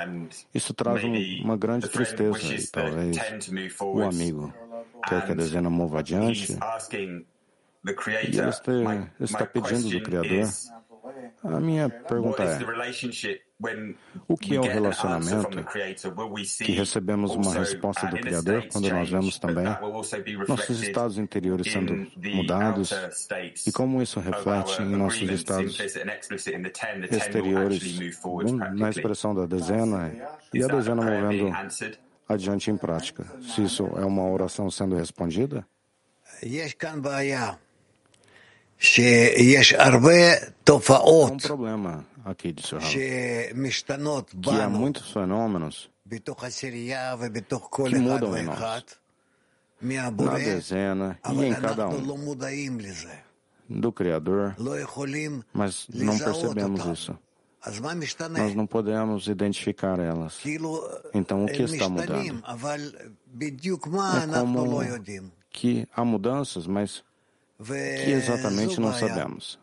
[0.53, 1.03] isso traz
[1.43, 3.17] uma grande tristeza e talvez
[3.81, 4.53] o amigo
[5.09, 6.59] quer que a dezena mova adiante
[7.85, 8.73] e ele está,
[9.21, 10.49] está pedindo do Criador
[11.43, 12.59] a minha pergunta é:
[14.27, 15.65] o que é o relacionamento
[16.65, 19.65] que recebemos uma resposta do Criador quando nós vemos também
[20.47, 22.93] nossos estados interiores sendo mudados
[23.67, 25.79] e como isso reflete em nossos estados
[27.11, 27.99] exteriores
[28.75, 30.13] na expressão da dezena
[30.53, 31.53] e a dezena movendo
[32.29, 33.25] adiante em prática?
[33.41, 35.67] Se isso é uma oração sendo respondida?
[39.77, 45.91] Há um problema aqui de Sorral, que há muitos fenômenos
[47.85, 48.85] que mudam em nós,
[49.83, 52.01] na dezena e em cada um
[53.69, 54.57] do Criador,
[55.53, 57.19] mas não percebemos isso.
[58.39, 60.39] Nós não podemos identificar elas.
[61.13, 62.45] Então, o que está mudando?
[64.17, 64.83] É como
[65.51, 67.05] que há mudanças, mas
[67.65, 69.59] que exatamente não sabemos.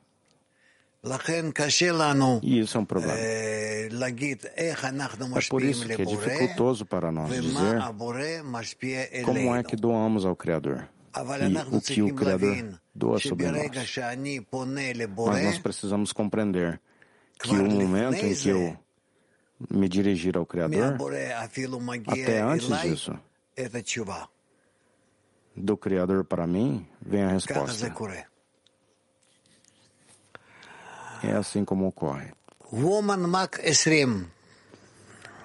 [2.43, 3.13] E isso é um problema.
[3.17, 3.89] É
[5.49, 7.79] por isso que é dificultoso para nós dizer
[9.23, 10.89] como é que doamos ao Criador.
[11.15, 13.71] E o que o Criador doa sobre nós.
[15.27, 16.81] Mas nós precisamos compreender
[17.39, 18.77] que o momento em que eu
[19.69, 20.97] me dirigir ao Criador,
[22.08, 23.17] até antes disso,
[25.57, 27.92] do Criador para mim, vem a resposta.
[31.22, 32.33] É assim como ocorre.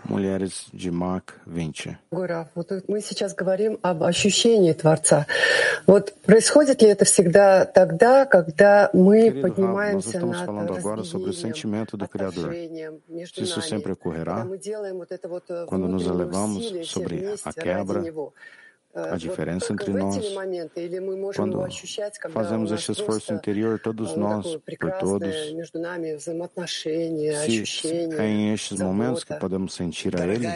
[0.08, 1.98] Mulheres de Mach 20.
[2.12, 5.26] Гурав, вот мы сейчас говорим об ощущении Творца.
[5.88, 11.04] Вот происходит ли это всегда тогда, когда мы Querido поднимаемся Rav, nós estamos falando agora
[11.04, 12.54] sobre o sentimento do Criador.
[12.54, 14.46] Se isso sempre ocorrerá,
[15.66, 18.04] quando nos elevamos sobre a quebra,
[18.93, 20.17] a diferença entre nós,
[21.37, 21.65] quando
[22.31, 24.45] fazemos esse esforço interior, todos nós,
[24.79, 25.35] por todos,
[27.37, 30.47] se é em estes momentos que podemos sentir a Ele,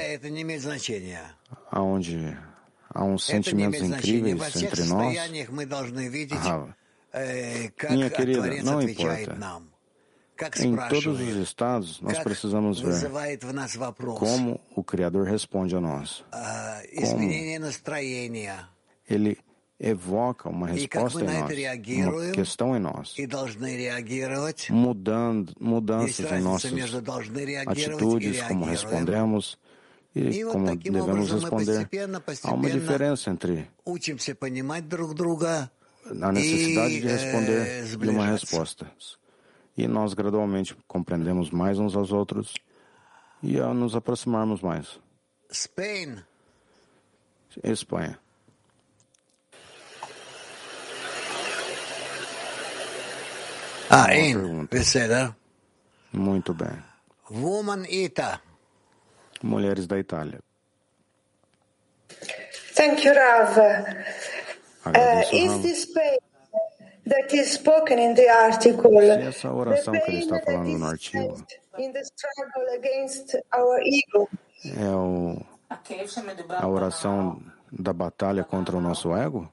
[1.71, 2.37] aonde
[2.91, 5.17] há uns sentimentos incríveis entre nós.
[6.35, 6.77] Rava,
[7.91, 9.65] minha querida, não importa.
[10.61, 13.09] Em todos os estados, nós precisamos ver
[14.19, 16.25] como o Criador responde a nós.
[17.01, 17.31] Como
[19.09, 19.39] ele
[19.79, 21.53] evoca uma resposta em nós,
[21.99, 23.15] uma questão em nós,
[24.71, 26.73] mudando, mudanças em nossas
[27.69, 29.57] atitudes, como respondemos
[30.15, 31.89] e como devemos responder.
[32.43, 33.71] Há uma diferença entre
[36.21, 38.91] a necessidade de responder e uma resposta.
[39.77, 42.55] E nós gradualmente compreendemos mais uns aos outros
[43.43, 45.01] e a nos aproximarmos mais.
[47.63, 48.19] Espanha.
[53.91, 55.37] Ah, em Beceda.
[56.13, 56.83] Muito bem.
[57.31, 58.41] Woman Ita.
[59.43, 60.41] Mulheres da Itália.
[62.75, 63.59] Thank you, Rav.
[64.87, 66.19] Uh, is this pain
[67.07, 68.69] Se
[69.29, 71.47] essa oração que ele está falando no artigo
[71.79, 74.29] in the struggle against our ego?
[74.65, 75.45] é o,
[76.51, 79.53] a oração da batalha contra o nosso ego?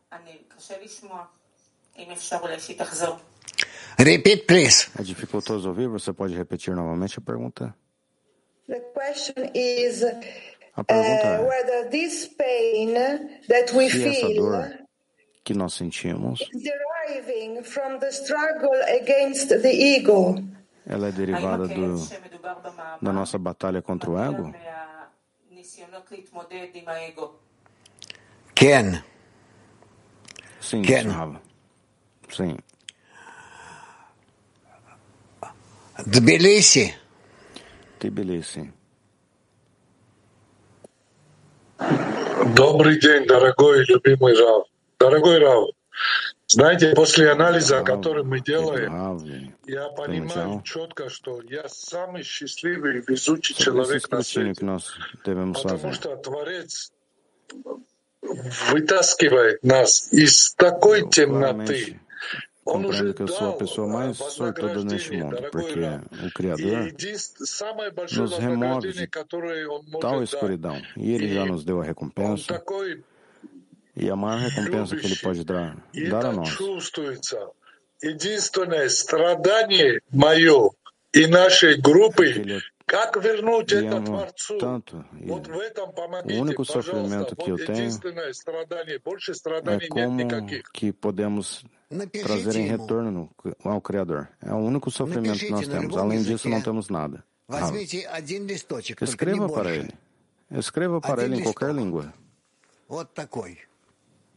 [3.97, 4.89] Repeat, please.
[4.97, 5.87] É dificultoso ouvir?
[5.87, 7.75] Você pode repetir novamente a pergunta?
[8.67, 10.03] The question is
[10.75, 12.93] A pergunta uh, é whether this pain
[13.49, 14.80] that we se essa feel dor
[15.44, 20.34] que nós sentimos is deriving from the struggle against the ego.
[20.86, 21.96] ela é derivada do,
[23.02, 24.52] da nossa batalha contra o ego?
[28.54, 29.02] Ken.
[30.60, 31.08] Sim, Ken.
[31.08, 31.40] Rava.
[32.30, 32.56] Sim.
[36.06, 36.94] Тбилиси.
[38.00, 38.72] Тбилиси.
[42.54, 44.66] Добрый день, дорогой любимый Рав.
[45.01, 45.69] Дорогой Рав,
[46.47, 53.57] знаете, после анализа, который мы делаем, я понимаю четко, что я самый счастливый, везучий Sobre
[53.57, 54.61] esse человек на свете.
[55.23, 56.91] Потому что Творец
[58.21, 61.99] вытаскивает нас из такой темноты.
[62.63, 66.31] Он уже Compreendo que eu sou a pessoa mais sortuda neste mundo, porque o И
[66.31, 66.93] Criador
[68.15, 70.79] nos remove de которое Он tal escuridão.
[70.95, 72.63] E Ele já nos deu a recompensa,
[73.96, 76.48] e a maior recompensa que Ele pode dar, И dar a это nós.
[76.56, 77.50] чувствуется.
[78.02, 80.70] Единственное страдание мое
[81.12, 84.58] и нашей группы, как вернуть Ele это ama Творцу?
[84.58, 85.04] tanto.
[85.20, 86.92] E Вот в этом o помогите, único пожалуйста.
[86.92, 88.98] sofrimento que eu Вот tenho единственное страдание.
[89.02, 90.62] Больше é страданий нет como никаких.
[90.72, 91.64] que podemos
[92.22, 93.30] trazer em retorno
[93.64, 94.28] ao Criador.
[94.42, 95.96] É o único sofrimento que nós temos.
[95.96, 97.24] Além disso, não temos nada.
[97.48, 97.70] Rava.
[97.72, 99.78] Возьмите один листочек, только не Escreva para больше.
[99.80, 99.94] ele.
[100.60, 101.80] Escreva para Один ele em qualquer листок.
[101.80, 102.14] língua.
[102.88, 103.58] Вот такой.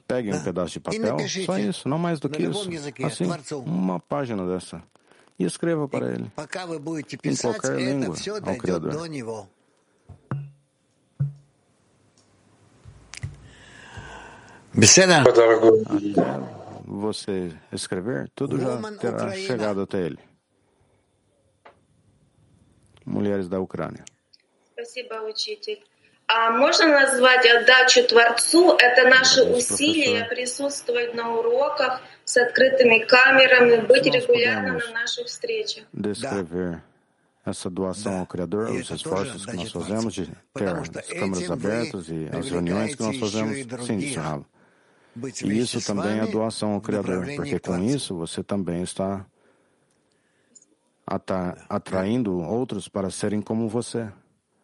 [0.07, 2.71] Pegue um pedaço de papel, напишите só isso, não mais do на que любом isso.
[2.71, 3.59] языке, Assim, Творцу.
[3.59, 4.81] uma página dessa.
[5.37, 6.31] E escreva para ele.
[6.35, 8.91] Пока вы будете Em писать, qualquer это língua все ao дойдет Criador.
[8.91, 9.47] до него.
[14.73, 15.21] Беседа.
[15.21, 15.41] Até
[16.85, 19.47] você escrever, tudo já Woman terá Ucraina.
[19.47, 20.19] chegado até ele.
[23.05, 24.03] Mulheres da Ucrânia.
[24.73, 25.79] Спасибо, учитель.
[26.33, 28.75] А можно назвать отдачу Творцу?
[28.77, 30.29] Это наши Есть, усилия профессор.
[30.29, 35.85] присутствовать на уроках с открытыми камерами, быть Nós регулярно podemos на наших встречах.
[35.91, 36.83] Descrever
[37.43, 42.29] essa doação ao Criador, os esforços que nós fazemos de ter as câmeras abertas e
[42.31, 43.57] as reuniões que nós fazemos.
[43.87, 44.45] Sim, disse Rava.
[45.15, 47.65] Быть E вместе isso с também é вами doação ao в Criador, направлении porque к
[47.65, 47.95] com Творцу.
[47.95, 49.25] isso você também está
[51.07, 54.11] ata- atraindo outros para serem como você,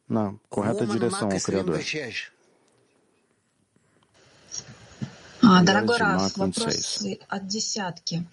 [0.10, 1.76] na correta Woman direção Mac ao Criador.
[1.78, 2.32] 26.
[5.41, 7.02] А, Mulheres Дорогой de Раф, Mac 26.
[7.04, 8.28] вопрос от десятки.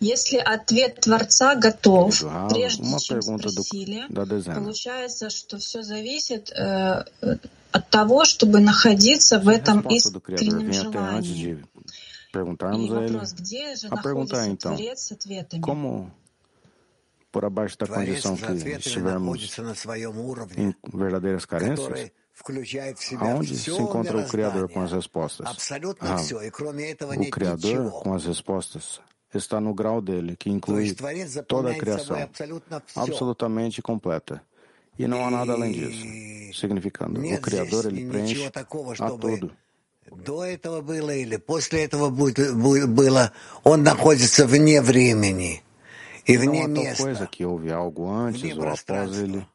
[0.00, 4.60] Если ответ Творца готов, Querido Rav, прежде uma чем pergunta do, спросили, da dezena.
[4.60, 7.36] получается, что все зависит э, э,
[7.70, 11.30] от того, чтобы находиться в Se a этом resposta do Criador искреннем vem até antes
[11.30, 11.54] желании.
[11.54, 11.64] de
[12.28, 15.62] И perguntarmos a Ele, вопрос, где же a pergunta é находится então, Творец с ответами?
[17.30, 20.74] como, por abaixo da Творец condição с que ответами estivermos находится на своем уровне, em
[20.96, 24.84] verdadeiras carências, который включает в себя aonde все se encontra o Criador com мироздание.
[24.84, 25.46] as respostas?
[25.46, 26.40] Абсолютно Rav, все.
[26.42, 28.00] И кроме этого o нет Criador ничего.
[28.02, 29.00] com as respostas
[29.34, 32.82] está no grau dele, que То inclui есть Творец toda a заполняет criação, собой абсолютно
[32.86, 33.00] все.
[33.00, 34.40] absolutamente completa.
[34.98, 38.92] E não há nada além disso, significando, o Нет Criador здесь ele ничего preenche такого,
[38.92, 39.52] a чтобы tudo.
[40.24, 43.32] до этого было или после этого будет- бу- было.
[43.64, 45.62] Он находится вне времени
[46.26, 47.02] и Não вне há tal места.
[47.04, 49.22] coisa que houve algo antes Вне ou após пространства.
[49.22, 49.46] ele,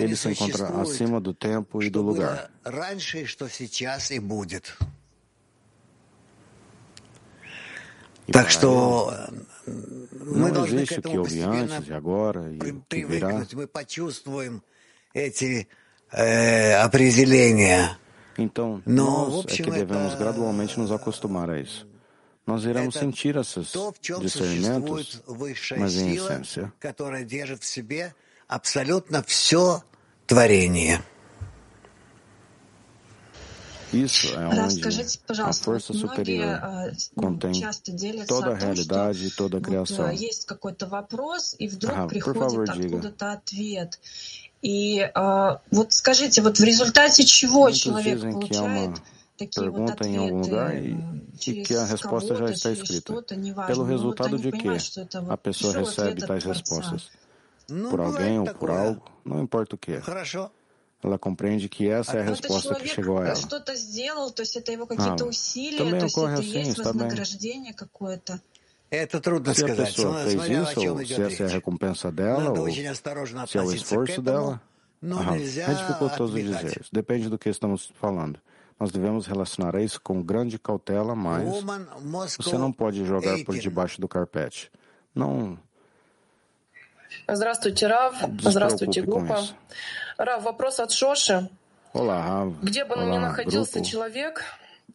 [0.00, 2.50] Ele se encontra acima do tempo e do lugar.
[8.32, 9.12] Так что
[9.66, 11.82] мы должны к этому постепенно
[12.88, 13.54] привыкнуть.
[13.54, 14.62] Мы почувствуем
[15.14, 15.66] эти
[16.12, 17.98] э, определения.
[18.36, 21.86] Então, nós é que devemos gradualmente nos acostumar a isso.
[22.45, 23.71] Nos diremos en chirasas
[24.19, 25.21] discernimentos,
[25.77, 28.13] mas em essência, которая держит в себе
[28.47, 29.81] абсолютно все
[30.27, 31.01] творение.
[33.93, 41.55] Расскажите, пожалуйста, многие а, ну, часто делятся о том, что вот, а, есть какой-то вопрос,
[41.59, 43.99] и вдруг приходит откуда-то ответ.
[44.63, 48.97] И а, вот скажите, вот в результате чего человек получает
[49.38, 50.96] такие вот ответы
[51.46, 53.14] e que a resposta já está escrita.
[53.66, 54.68] Pelo resultado de que
[55.28, 57.10] a pessoa recebe tais respostas?
[57.90, 60.00] Por alguém ou por algo, não importa o que.
[61.00, 63.38] Ela compreende que essa é a resposta que chegou a ela.
[64.98, 65.16] Ah,
[65.76, 67.08] também ocorre assim, está bem.
[68.90, 69.94] Это трудно se a сказать.
[69.94, 74.22] pessoa fez isso, ou se essa é a recompensa dela, ou se é o esforço
[74.22, 74.62] dela,
[75.04, 76.80] ah, é dificultoso dizer.
[76.80, 78.40] Isso depende do que estamos falando.
[78.78, 81.44] Nós devemos relacionar isso com grande cautela, mas
[82.36, 84.70] você não pode jogar por debaixo do carpete.
[85.14, 85.58] Não.
[87.28, 88.14] Здравствуйте, Рав.
[88.40, 89.42] Здравствуйте, группа.
[90.16, 91.48] Рав, вопрос от Шоши.
[91.92, 92.54] Olá, Rav.
[92.62, 93.84] Где бы он ни находился grupo.
[93.84, 94.44] человек,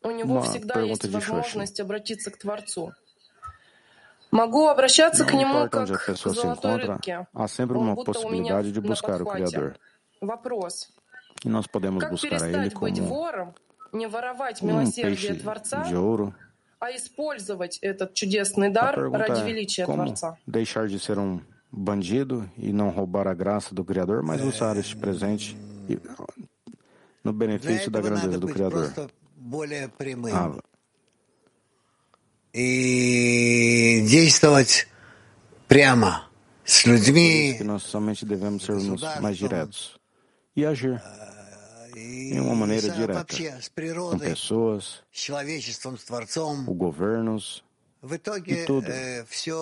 [0.04, 2.94] у него всегда есть возможность обратиться к Творцу.
[4.32, 7.28] Могу обращаться к нему как к золотой рыбке.
[7.34, 9.76] Há sempre uma possibilidade de buscar o Criador.
[10.22, 10.90] Вопрос.
[11.44, 12.90] E nós podemos как buscar a Ele como
[13.92, 16.34] вором, не воровать um милосердие peixe Творца, de ouro.
[16.80, 20.38] а использовать этот чудесный дар A pergunta ради é величия como Творца?
[20.48, 21.40] deixar de ser um
[21.72, 25.56] bandido e não roubar a graça do Criador, mas usar este presente
[25.90, 25.98] e-
[27.24, 28.92] no benefício da grandeza do Criador.
[29.38, 30.60] более прямым Ah,
[32.54, 34.88] и действовать
[35.68, 36.28] прямо
[36.66, 39.98] с por isso людьми que nós somente devemos sermos mais diretos
[40.56, 41.02] e agir
[41.99, 43.25] em uma maneira direta,
[44.11, 45.03] com pessoas,
[46.65, 47.65] com governos,
[48.47, 48.87] e tudo,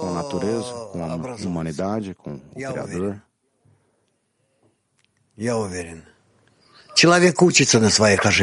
[0.01, 1.17] com a natureza, com a
[1.47, 2.41] humanidade, com o
[2.73, 3.23] Criador.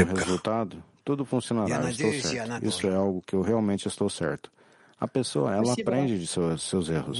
[0.06, 2.32] Como resultado, tudo funcionará, estou certo.
[2.66, 4.52] Isso é algo que eu realmente estou certo.
[5.00, 7.20] A pessoa, ela aprende de seus, seus erros.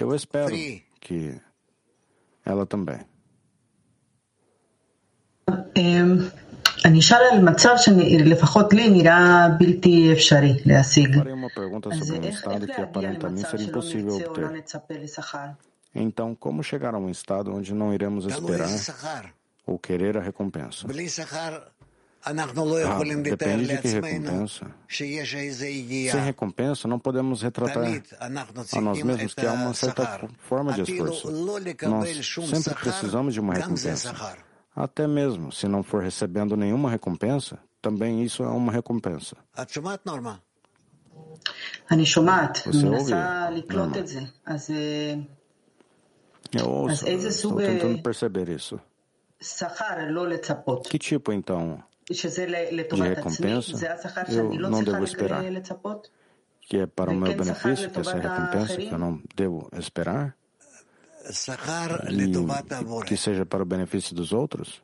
[0.00, 0.54] Eu espero
[1.00, 1.40] que
[2.44, 3.00] ela também.
[6.85, 11.15] אני אשאל על מצב שלפחות לי נראה בלתי אפשרי להשיג.
[11.15, 13.81] Farei uma pergunta אז sobre um איך estado איך que להגיע aparentemente למצב seria שלא
[13.81, 14.51] impossível נרצה או לא obter.
[14.51, 15.47] נצפה לשכר?
[15.95, 19.21] Então, como chegar a um estado onde não iremos תלוי esperar איזה שכר.
[19.69, 20.87] ou querer a recompensa?
[20.87, 21.57] בלי שכר
[22.27, 24.65] אנחנו לא Ah, יכולים לתאר depende de que לעצמנו recompensa.
[24.87, 26.29] שיש איזו Sem יגיעה.
[26.29, 30.03] recompensa, não podemos retratar תמיד אנחנו a nós צריכים mesmos את que há uma certa
[30.03, 30.25] השכר.
[30.49, 31.27] forma de אפילו esforço.
[31.31, 34.09] לא Nós לקבל שום sempre שכר, precisamos de uma גם זה recompensa.
[34.73, 34.83] שכר.
[34.83, 39.35] Até mesmo se não for recebendo nenhuma recompensa, também isso é uma recompensa.
[39.61, 40.35] את שומעת נורמה?
[41.91, 42.91] אני שומעת, Você אני ouve?
[42.91, 43.99] מנסה לקלוט Não.
[43.99, 44.19] את זה.
[44.45, 45.15] אז אה,
[46.57, 48.77] Eu ouço, Mas esse estou sub- tentando perceber isso.
[49.41, 51.79] שכר לא לצפות, Que tipo, então,
[52.13, 55.41] שזה ל- לטובת עצמי, recompensa, זה השכר eu שאני לא não צריכה devo esperar.
[55.41, 56.07] לק- לצפות?
[56.61, 58.81] que é para o meu וכן שכר benefício, que essa é a לטובת recompensa que
[58.81, 58.99] eu האחרים?
[58.99, 60.38] não devo esperar, שכר לטובת הבורא.
[62.08, 64.82] e que seja para o benefício dos outros?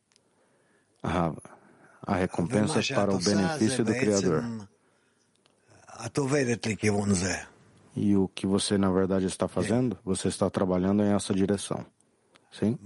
[1.03, 1.33] Ah,
[2.03, 4.45] a recompensa é para o benefício do Criador.
[7.95, 11.85] E o que você, na verdade, está fazendo, você está trabalhando em essa direção.
[12.53, 12.79] Sim?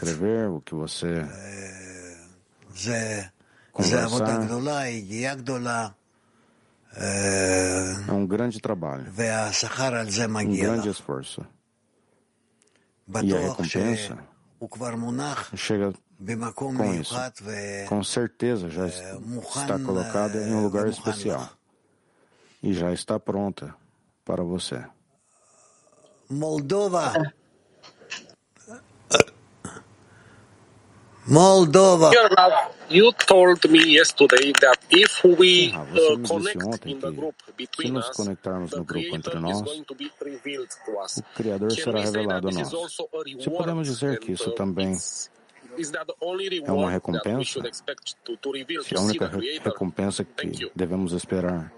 [0.00, 1.26] Você escrever, o que você
[3.72, 4.08] conversar,
[6.94, 9.06] é um grande trabalho.
[9.08, 11.46] Um grande esforço.
[13.22, 14.18] E a recompensa
[15.56, 15.92] chega
[16.54, 17.14] com isso.
[17.88, 21.48] Com certeza já está colocada em um lugar especial.
[22.62, 23.74] E já está pronta
[24.24, 24.84] para você.
[26.30, 27.12] Moldova.
[31.26, 32.10] Moldova.
[32.88, 35.11] You told me yesterday that if
[35.74, 36.98] ah, você uh, me disse connect ontem
[37.70, 42.68] que se nos conectarmos no grupo entre nós, o Criador será revelado a nós.
[43.40, 44.96] Se podemos dizer que isso uh, também
[46.66, 47.60] é uma recompensa,
[48.84, 50.70] se a única re- recompensa Thank que you.
[50.74, 51.72] devemos esperar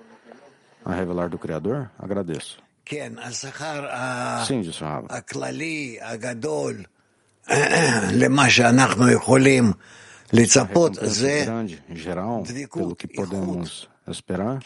[0.84, 2.58] a revelar do Criador, agradeço.
[4.46, 5.06] Sim, disse Rava.
[10.33, 14.59] É grande, geral, pelo que podemos esperar,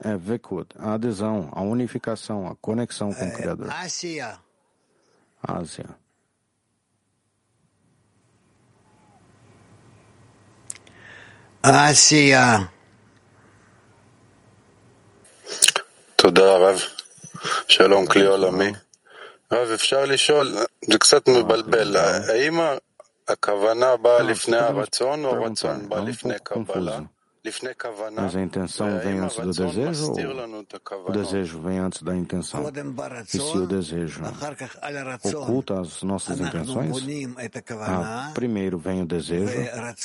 [0.00, 3.70] é Vekut, a adesão, a unificação, a conexão com o Criador.
[3.70, 4.38] Ásia.
[5.42, 5.96] Ásia.
[11.62, 12.68] Ásia.
[16.16, 16.80] תודה רב.
[17.68, 18.72] שלום כלי עולמי.
[19.52, 20.56] רב, אפשר לשאול,
[20.90, 22.60] זה קצת מבלבל, האם
[25.29, 27.09] Perguntar, é um confuso.
[28.15, 32.69] Mas a intenção vem antes do desejo ou o desejo vem antes da intenção?
[33.33, 34.21] E se o desejo
[35.35, 36.97] oculta as nossas intenções,
[37.87, 39.57] ah, primeiro vem o desejo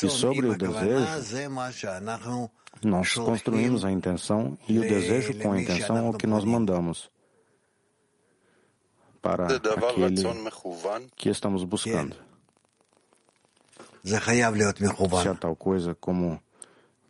[0.03, 1.05] e sobre o desejo
[2.83, 7.11] nós construímos a intenção e o desejo com a intenção é o que nós mandamos
[9.20, 10.22] para aquele
[11.16, 12.16] que estamos buscando.
[15.22, 16.40] Se há tal coisa como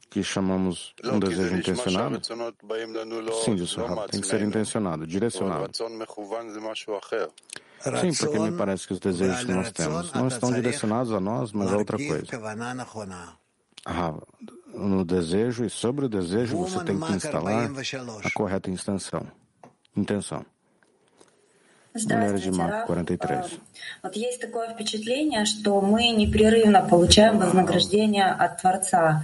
[0.09, 2.20] que chamamos um desejo intencionado?
[3.45, 3.76] Sim, disse
[4.11, 5.70] tem que ser intencionado, direcionado.
[8.01, 11.53] Sim, porque me parece que os desejos que nós temos não estão direcionados a nós,
[11.53, 12.26] mas a outra coisa.
[13.84, 14.14] Ah,
[14.72, 17.70] no desejo e sobre o desejo você tem que instalar
[18.24, 19.26] a correta intenção.
[19.97, 20.47] intenção.
[21.93, 22.88] Здравствуйте, Раф.
[22.88, 23.38] 43.
[24.03, 29.24] Вот есть такое впечатление, что мы непрерывно получаем вознаграждение от Творца.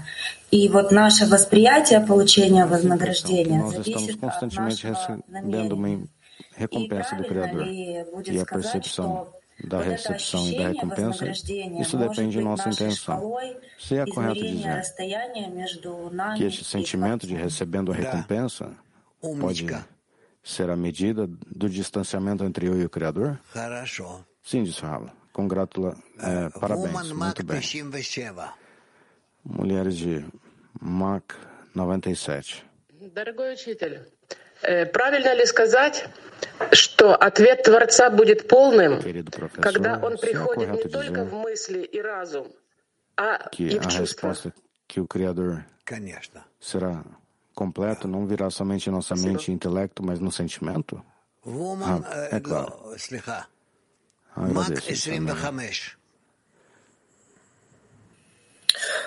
[0.52, 6.08] И вот наше восприятие получения вознаграждения зависит от нашего намерения.
[6.58, 7.68] recompensa do Criador.
[7.68, 9.28] E a percepção
[9.64, 13.38] da recepção e da recompensa, isso depende de nossa intenção.
[13.80, 14.82] Se é correto dizer
[16.36, 18.72] que este sentimento de recebendo a recompensa
[19.40, 19.66] pode
[20.44, 23.40] ser a medida do distanciamento entre eu e o Criador?
[24.44, 25.12] Sim, disse Rava.
[25.34, 27.62] Congratula, é, parabéns, muito bem.
[29.44, 30.26] Mulheres de
[30.80, 31.34] Mac
[31.76, 32.64] 97.
[33.14, 34.00] Дорогой учитель,
[34.94, 36.08] правильно ли сказать,
[36.72, 39.02] что ответ Творца будет полным,
[39.62, 42.48] когда он приходит не только в мысли и разум,
[43.18, 44.34] а и в чувства?
[44.88, 45.66] que o Criador
[46.60, 47.04] será
[47.55, 51.03] completo não virá somente em nossa mente e intelecto, mas no sentimento?
[51.45, 52.75] Ah, é claro.
[54.37, 55.97] Agradeço.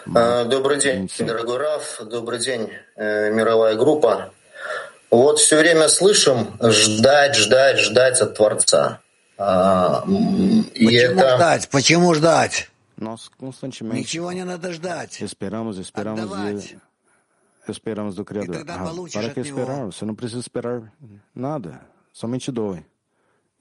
[0.06, 4.34] Добрый день, дорогой Раф, добрый день, мировая группа.
[5.10, 9.00] Вот все время слышим ждать, ждать, ждать от Творца.
[9.38, 11.36] И Почему это...
[11.36, 11.70] ждать?
[11.70, 12.70] Почему ждать?
[12.98, 15.22] Ничего не надо ждать.
[15.22, 16.76] Esperamos, esperamos Отдавать.
[17.72, 18.64] Esperamos do Criador.
[18.68, 19.86] Ah, para que esperar?
[19.86, 20.92] Você não precisa esperar
[21.34, 21.82] nada.
[22.12, 22.86] Somente doe.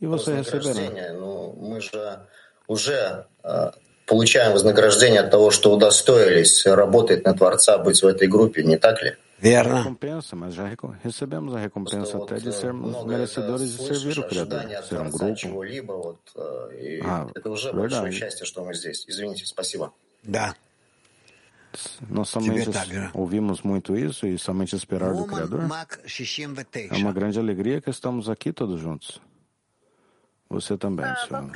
[0.01, 1.15] E você receberá.
[1.57, 2.21] Мы же
[2.67, 3.27] уже
[4.07, 9.03] получаем вознаграждение от того, что удостоились работать на Творца, быть в этой группе, не так
[9.03, 9.17] ли?
[9.43, 9.79] Verna.
[9.79, 10.71] Recompensa, mas já
[11.03, 16.15] recebemos a recompensa até de sermos merecedores de servir o Criador, ser um grupo.
[17.03, 17.27] Ah,
[17.75, 18.21] verdade.
[20.23, 20.55] Да.
[22.09, 22.69] Nós somente
[23.15, 25.61] ouvimos muito isso e somente esperar do Criador.
[26.91, 29.21] É uma grande alegria que estamos aqui todos juntos.
[30.51, 31.51] Você também, senhor.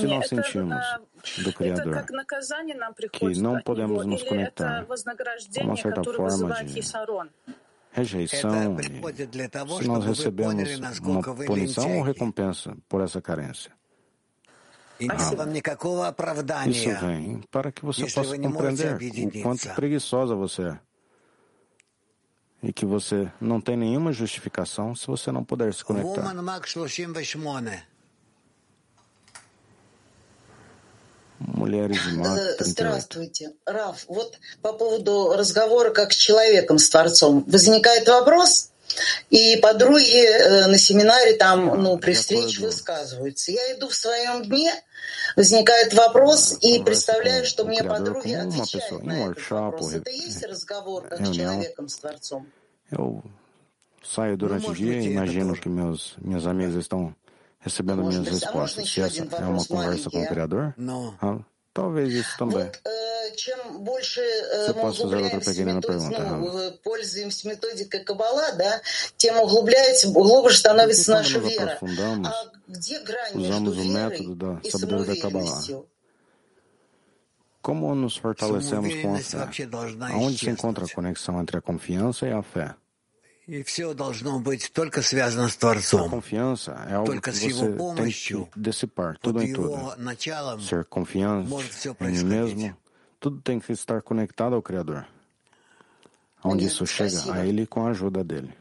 [0.00, 0.84] Se nós sentimos
[1.44, 2.04] do Criador
[3.12, 4.84] que não podemos nos conectar,
[5.62, 6.82] uma certa forma de
[7.92, 8.76] rejeição.
[9.80, 13.70] Se nós recebemos uma punição ou recompensa por essa carência.
[15.08, 15.16] Ah,
[16.70, 18.96] isso vem para que você possa compreender
[19.38, 20.78] o quanto preguiçosa você é.
[22.62, 26.22] E que você não tem nenhuma justificação se você não puder se conectar.
[32.58, 33.52] Здравствуйте.
[33.66, 38.70] Раф, вот по поводу разговора как с человеком, с Творцом, возникает вопрос,
[39.30, 43.50] и подруги на семинаре там, ну, при встрече высказываются.
[43.52, 44.70] Я иду в своем дне,
[45.34, 49.94] возникает вопрос, и представляю, что мне подруги отвечают на этот вопрос.
[49.94, 52.46] Это есть разговор как с человеком, с Творцом?
[52.90, 53.22] Eu
[54.04, 57.14] saio durante o dia e imagino que meus, minhas amigas estão
[57.61, 58.89] recebendo minhas respostas.
[58.89, 60.75] Se essa é uma conversa com o Criador,
[61.21, 61.39] ah,
[61.73, 62.69] talvez isso também.
[63.35, 66.79] Você pode fazer outra pequena pergunta.
[66.83, 68.81] Пользуемся методикой Каббала, да,
[69.17, 71.77] тем углубляется, глубже становится наша вера.
[71.81, 75.85] А где грань между верой и самоуверенностью?
[77.61, 79.49] Como nos fortalecemos com a fé?
[80.13, 82.73] Aonde se encontra a conexão entre a confiança e a fé?
[83.49, 83.53] A
[86.09, 87.47] confiança é algo que você
[87.95, 89.77] tem que dissipar, tudo em tudo.
[90.59, 91.49] Ser confiante
[92.01, 92.77] em mim mesmo,
[93.21, 95.07] tudo tem que estar conectado ao Criador.
[96.43, 98.53] Onde isso chega a Ele com a ajuda dele.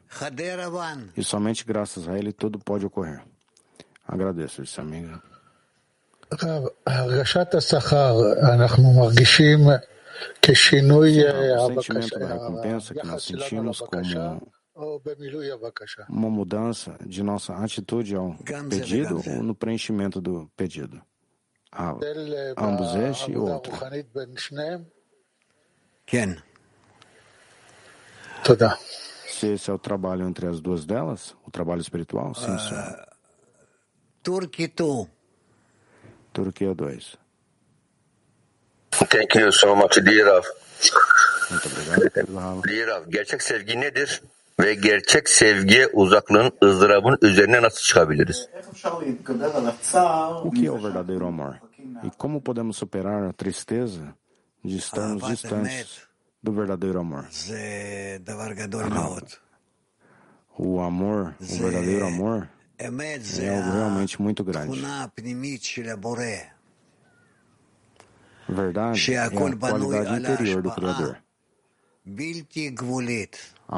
[1.16, 3.22] E somente graças a Ele tudo pode ocorrer.
[4.06, 5.20] Agradeço, disse amiga.
[6.86, 8.16] הרגשת השכר,
[8.54, 9.58] אנחנו מרגישים
[10.42, 14.32] כשינוי היחס שלנו לבקשה
[16.09, 18.35] uma mudança de nossa atitude ao
[18.69, 21.01] pedido ou no preenchimento do pedido?
[21.71, 21.95] A,
[22.57, 23.73] ambos este e o outro.
[26.05, 26.37] Ken.
[29.27, 33.07] Se esse é o trabalho entre as duas delas, o trabalho espiritual, sim, senhor.
[34.21, 35.09] Turquito.
[36.33, 37.17] Turquia 2.
[39.09, 40.45] Thank you so much, dear Rav.
[41.49, 44.21] Muito obrigado, Dear Rav, gerçek sevgi nedir?
[44.59, 48.47] Ve gerçek sevgiye uzaklığın, ızdırabın üzerine nasıl çıkabiliriz?
[50.43, 51.55] O que é o verdadeiro amor?
[52.03, 54.15] E como podemos superar a tristeza
[54.63, 56.01] de estarmos distantes
[56.43, 57.23] do verdadeiro amor?
[60.57, 62.47] O amor, o verdadeiro amor,
[62.77, 62.85] é
[63.55, 64.81] algo realmente muito grande.
[68.49, 71.15] Verdade é a qualidade interior do Criador,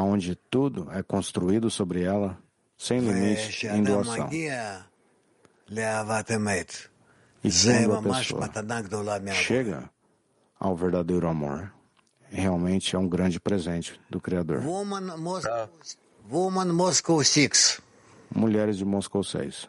[0.01, 2.37] onde tudo é construído sobre ela,
[2.77, 4.29] sem limite, em doação.
[7.43, 7.49] E
[7.85, 8.49] quando a pessoa
[9.33, 9.89] chega
[10.59, 11.73] ao verdadeiro amor,
[12.29, 14.61] realmente é um grande presente do Criador.
[16.29, 17.81] Woman Moscow 6.
[18.33, 19.67] Mulheres de Moscou 6.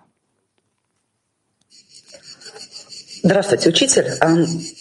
[3.25, 4.11] Здравствуйте, учитель.
[4.21, 4.35] А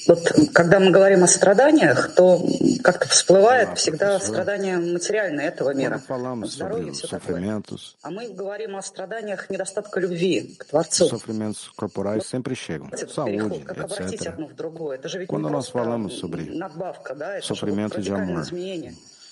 [0.06, 2.46] вот когда мы говорим о страданиях, то
[2.84, 6.02] как-то всплывает всегда страдания материальные этого мира.
[6.44, 7.62] Здоровье, все такое.
[8.02, 11.08] А мы говорим о страданиях недостатка любви к Творцу.
[11.08, 12.92] Sofrimentos corporais sempre chegam.
[13.08, 13.64] Saúde,
[14.10, 14.36] etc.
[15.26, 16.52] Quando nós falamos sobre
[17.42, 18.46] sofrimento de amor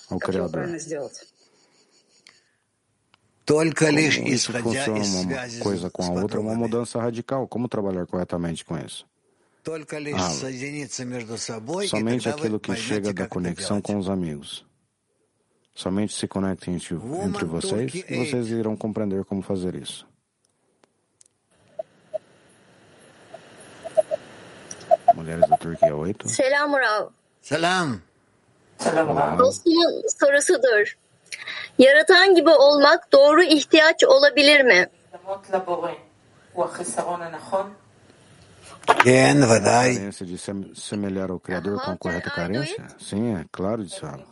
[0.08, 0.68] ao Criador,
[4.22, 4.60] Né?
[4.62, 7.46] Como funciona uma coisa com a outra, uma mudança radical.
[7.46, 9.06] Como trabalhar corretamente com isso?
[10.14, 10.30] Ah,
[11.86, 14.64] somente aquilo que chega da conexão com os amigos.
[15.74, 20.06] Somente se conectem entre, entre vocês e vocês irão compreender como fazer isso.
[25.14, 26.28] Mulheres da Turquia 8.
[26.28, 27.12] Selam Rav.
[27.40, 28.02] Selam.
[28.78, 29.36] Selam.
[31.79, 34.87] Yaratan gibi olmak doğru ihtiyaç olabilir mi?
[39.03, 39.91] כן, A ודאי.
[39.95, 42.83] carência de se- semelhar ao Criador com a correta carência?
[43.09, 44.23] Sim, é claro, disse ela.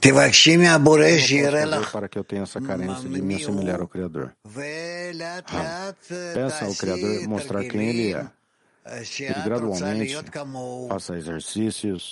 [0.00, 3.20] תבקשי מהבורא Como eu שיראה posso fazer לך, para que eu tenha essa carência de
[3.22, 4.32] me assemelhar ao Criador?
[4.46, 6.02] ולאט Ah, לאט
[6.36, 9.00] Peça ao Criador תעשי mostrar quem Ele תרגילים é.
[9.00, 10.88] E שאת רוצה gradualmente להיות כמוהו.
[10.88, 12.02] faça exercícios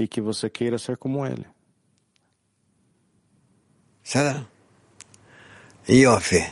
[0.00, 1.46] e que você queira ser como Ele.
[4.04, 4.46] בסדר?
[5.88, 6.44] יופי.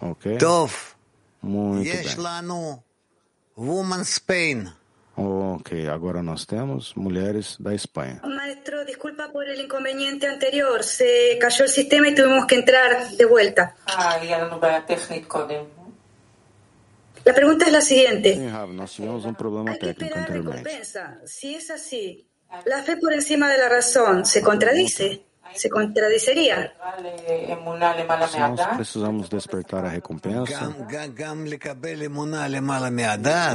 [0.00, 0.38] Ok?
[0.38, 0.94] טוב,
[1.42, 2.24] Muito יש bem.
[2.24, 2.82] לנו
[3.56, 4.72] Woman Spain.
[5.16, 8.20] Ok, agora nós temos mulheres da Espanha.
[8.24, 10.82] Maestro, disculpa por el inconveniente anterior.
[10.82, 12.90] Se cayó el sistema y tuvimos que entrar
[13.20, 13.76] de vuelta.
[17.25, 18.37] La pregunta es la siguiente.
[18.37, 21.19] un problema ¿Hay que técnico recompensa?
[21.25, 22.27] Si es así,
[22.65, 25.23] la fe por encima de la razón se contradice.
[25.55, 26.73] Se contradicería.
[28.49, 30.75] Nós precisamos despertar a recompensa.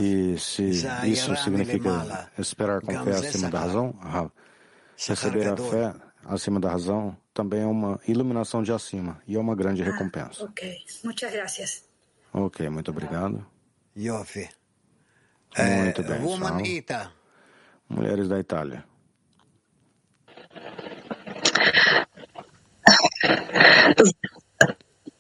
[0.03, 0.65] E se
[1.07, 3.95] isso significa esperar com fé acima da razão,
[4.97, 5.95] receber a fé
[6.27, 10.45] acima da razão também é uma iluminação de acima e é uma grande ah, recompensa.
[10.45, 11.83] Ok, muitas.
[12.33, 13.54] Ok, muito obrigado.
[15.57, 17.13] Muito bem, Sal.
[17.89, 18.85] Mulheres da Itália.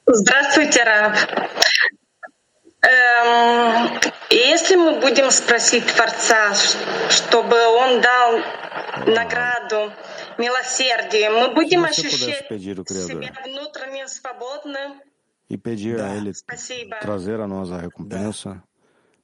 [0.07, 1.15] Здравствуйте, Раб.
[2.83, 4.01] Эм,
[4.31, 6.55] если мы будем спросить Творца,
[7.09, 8.41] чтобы Он дал
[9.07, 9.93] награду
[10.37, 15.01] милосердия, мы будем ну, ощущать себя внутренне свободным
[15.49, 16.33] e pedir a Ele
[17.01, 18.63] trazer a nós a recompensa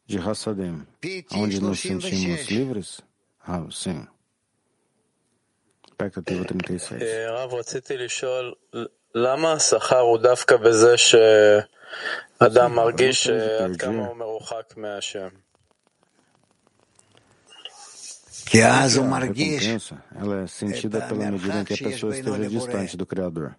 [0.07, 0.87] de Hassadim,
[1.33, 3.01] onde nos sentimos livres?
[3.47, 4.07] Ah, sim.
[5.89, 7.03] Expectativa 36.
[9.14, 15.29] למה השכר הוא דווקא בזה שאדם מרגיש עד כמה הוא מרוחק מהשם?
[19.05, 19.95] margish?
[20.21, 23.55] ela é sentida pela medida em que a pessoa esteja distante do Criador.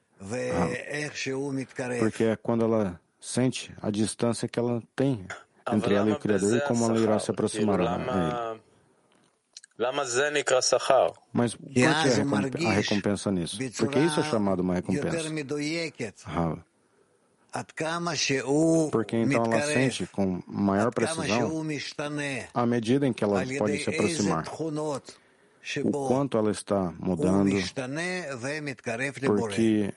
[1.99, 5.26] Porque é quando ela sente a distância que ela tem
[5.72, 8.61] entre ela e o Criador e como ela irá se aproximar a Ele.
[11.34, 11.72] Mas por
[12.51, 13.57] que a recompensa nisso?
[13.78, 15.17] Porque isso é chamado uma recompensa.
[16.26, 16.55] Ah,
[18.91, 21.65] porque então ela sente com maior precisão
[22.53, 24.45] à medida em que ela pode se aproximar.
[25.84, 27.49] O quanto ela está mudando,
[29.26, 29.93] porque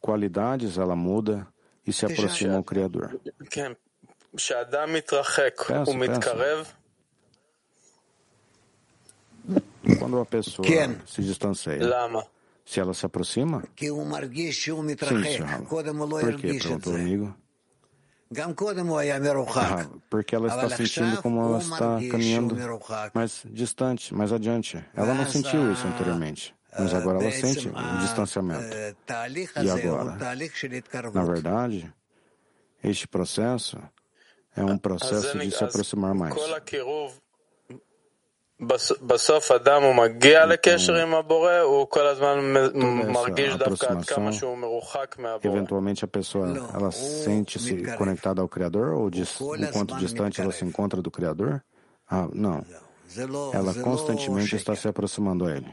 [0.00, 1.46] qualidades ela muda
[1.86, 3.20] e se aproxima ao Criador.
[9.98, 10.66] Quando a pessoa
[11.06, 11.72] se distancia,
[12.64, 13.64] se ela se aproxima?
[15.08, 15.48] Sim, senhor.
[16.20, 16.48] Por quê?
[16.68, 17.34] Perguntou o amigo.
[19.58, 22.54] Ah, porque ela está sentindo como ela está caminhando
[23.14, 24.84] mais distante, mais adiante.
[24.94, 28.75] Ela não sentiu isso anteriormente, mas agora ela sente o distanciamento.
[29.61, 30.17] E agora?
[31.13, 31.93] Na verdade,
[32.83, 33.77] este processo
[34.55, 36.33] é um processo de se aproximar mais.
[39.01, 42.39] בסוף אדם הוא מגיע לקשר עם הבורא, הוא כל הזמן
[43.13, 45.53] מרגיש דווקא עד כמה שהוא מרוחק מהבורא.
[45.53, 51.01] Eventualmente a pessoa ela sente-se conectada ao Criador ou o quanto distante ela se encontra
[51.01, 51.63] do Criador?
[52.09, 52.63] Ah, não.
[53.53, 55.71] Ela constantemente está se aproximando a Ele.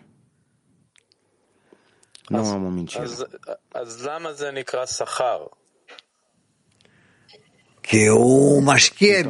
[2.29, 3.05] Não é uma mentira.
[7.83, 8.59] Que o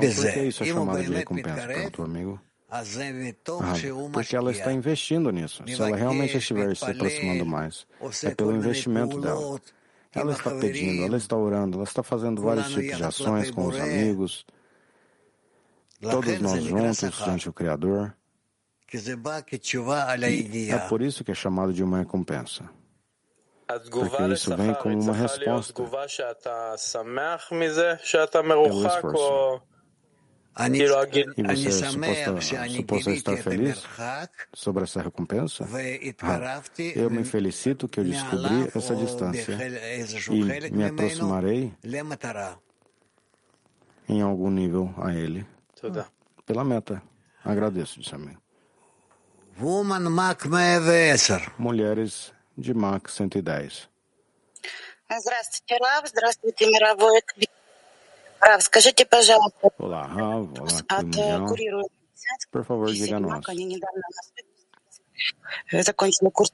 [0.07, 2.41] Então, por que isso é chamado de recompensa, para o amigo?
[2.69, 2.83] Ah,
[4.11, 5.63] porque ela está investindo nisso.
[5.67, 7.85] Se ela realmente estiver se aproximando mais,
[8.23, 9.59] é pelo investimento dela.
[10.13, 13.77] Ela está pedindo, ela está orando, ela está fazendo vários tipos de ações com os
[13.77, 14.45] amigos,
[15.99, 18.15] todos nós juntos diante do Criador.
[20.69, 22.63] É por isso que é chamado de uma recompensa.
[23.68, 25.74] Porque isso vem como uma resposta
[28.68, 29.61] pelo esforço.
[31.36, 33.84] E você é suposto, estar feliz
[34.53, 35.68] sobre essa recompensa?
[36.22, 36.61] Ah,
[36.95, 39.57] eu me felicito que eu descobri essa distância
[40.32, 41.74] e me aproximarei
[44.07, 45.45] em algum nível a ele.
[46.45, 47.01] Pela meta.
[47.43, 48.39] Agradeço, disse amigo.
[51.57, 53.89] Mulheres de Mac 110.
[55.10, 56.08] Здравствуйте, Рав.
[56.08, 57.22] Здравствуйте, мировой
[58.39, 60.49] Рав, скажите, пожалуйста, Olá, Rav.
[60.60, 61.88] Olá, курируем.
[62.51, 63.43] Por favor, diga nós.
[63.47, 64.01] Они недавно
[65.72, 66.51] закончили курс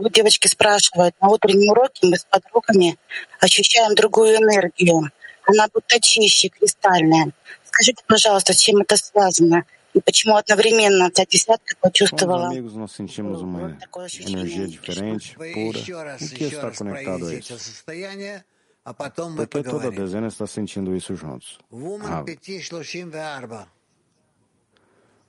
[0.00, 2.98] вот девочки спрашивают, на утреннем уроке мы с подругами
[3.40, 5.10] ощущаем другую энергию.
[5.46, 7.32] Она будто чище, кристальная.
[7.64, 9.64] Скажите, пожалуйста, с чем это связано?
[9.95, 13.77] E почему одновременно та десятка почувствовала amigos nós sentimos uma
[14.21, 16.15] energia diferente, pura.
[16.15, 17.83] O que está conectado a isso?
[19.35, 21.59] Porque toda a dezena está sentindo isso juntos.
[22.03, 22.23] Ah,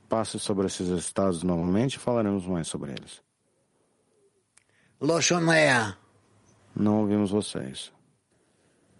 [0.09, 3.21] passe sobre esses estados novamente e falaremos mais sobre eles.
[6.75, 7.93] Não ouvimos vocês.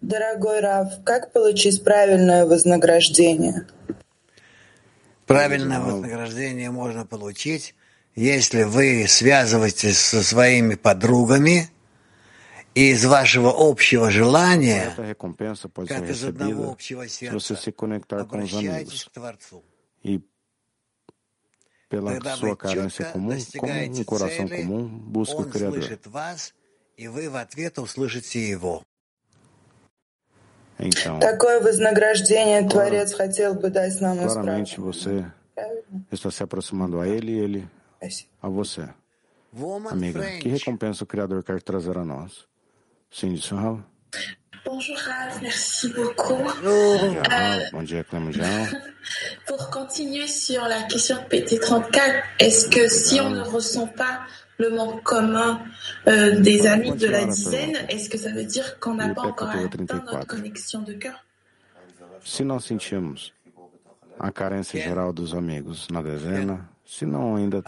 [0.01, 3.65] Дорогой Рав, как получить правильное вознаграждение?
[5.28, 7.74] Правильное вознаграждение можно получить,
[8.16, 11.70] если вы связываетесь со своими подругами,
[12.74, 17.54] из вашего общего желания, как из одного общего сердца,
[18.10, 19.62] обращайтесь к Творцу.
[21.90, 25.98] Pela sua carência comum, como um coração comum, busca o Criador.
[26.98, 28.84] Então, Такое вознаграждение Творец хотел бы
[30.80, 31.18] Então,
[34.34, 35.24] claramente você
[36.12, 37.68] está se aproximando a ele e ele
[38.40, 38.88] a você.
[39.90, 42.46] Amiga, que recompensa o Criador quer trazer a nós?
[43.10, 43.54] Sim, disse.
[44.70, 46.36] Bonjour Rav, merci beaucoup.
[46.62, 48.04] Bonjour, euh, bon dia,
[49.46, 54.20] Pour continuer sur la question de PT34, est-ce que si on ne ressent pas
[54.58, 55.62] le manque commun
[56.06, 59.48] euh, des amis de la dizaine, est-ce que ça veut dire qu'on n'a pas encore
[59.48, 61.24] atteint notre connexion de cœur?
[62.22, 63.32] Se nós sentimos
[64.20, 67.62] a carência geral dos amigos na dezena, se não ainda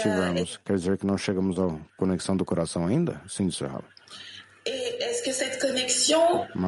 [0.00, 1.68] tivermos, quer dizer que não chegamos à
[1.98, 3.20] conexão do coração ainda?
[3.28, 3.84] Sim, disse Raul.
[4.68, 6.20] Et est-ce que cette connexion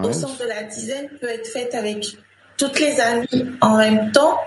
[0.03, 2.07] au centre de la dizaine peut être faite avec
[2.57, 4.39] toutes les amies en même temps?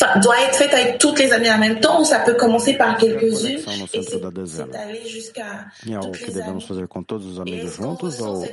[0.00, 2.74] Enfin, doit être faite avec toutes les amies en même temps ou ça peut commencer
[2.74, 3.58] par quelques-unes
[3.92, 5.66] et s'étaler jusqu'à
[6.00, 8.44] toutes les devemos fazer com todos os amigos juntos ou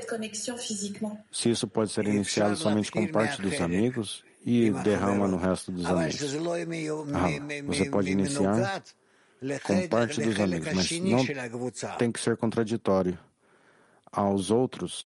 [1.32, 5.86] se isso pode ser iniciado somente com parte dos amigos e derrama no resto dos
[5.86, 6.36] amigos.
[7.14, 7.28] Ah,
[7.68, 8.82] você pode iniciar
[9.64, 11.24] com parte dos amigos, mas não
[11.98, 13.20] tem que ser contraditório
[14.15, 15.07] aos outros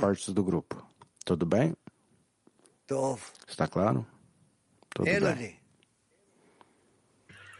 [0.00, 0.84] partes do grupo.
[1.24, 1.76] Tudo bem?
[3.48, 4.06] Está claro?
[4.90, 5.60] Tudo bem.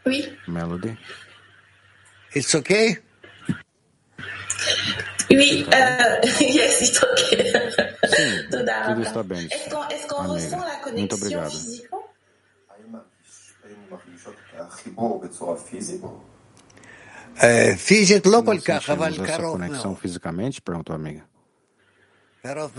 [0.07, 0.39] Oui.
[0.47, 0.97] Melody.
[2.35, 3.03] It's okay?
[5.31, 7.53] Oui, uh, yes, it's okay.
[8.07, 9.49] Sim, tudo está bem.
[9.51, 12.07] Est-ce qu'on ressent la connexion physiquement?
[15.70, 16.30] פיזית לא כל
[17.38, 20.62] essa conexão fisicamente?
[20.62, 21.24] Perguntou a amiga.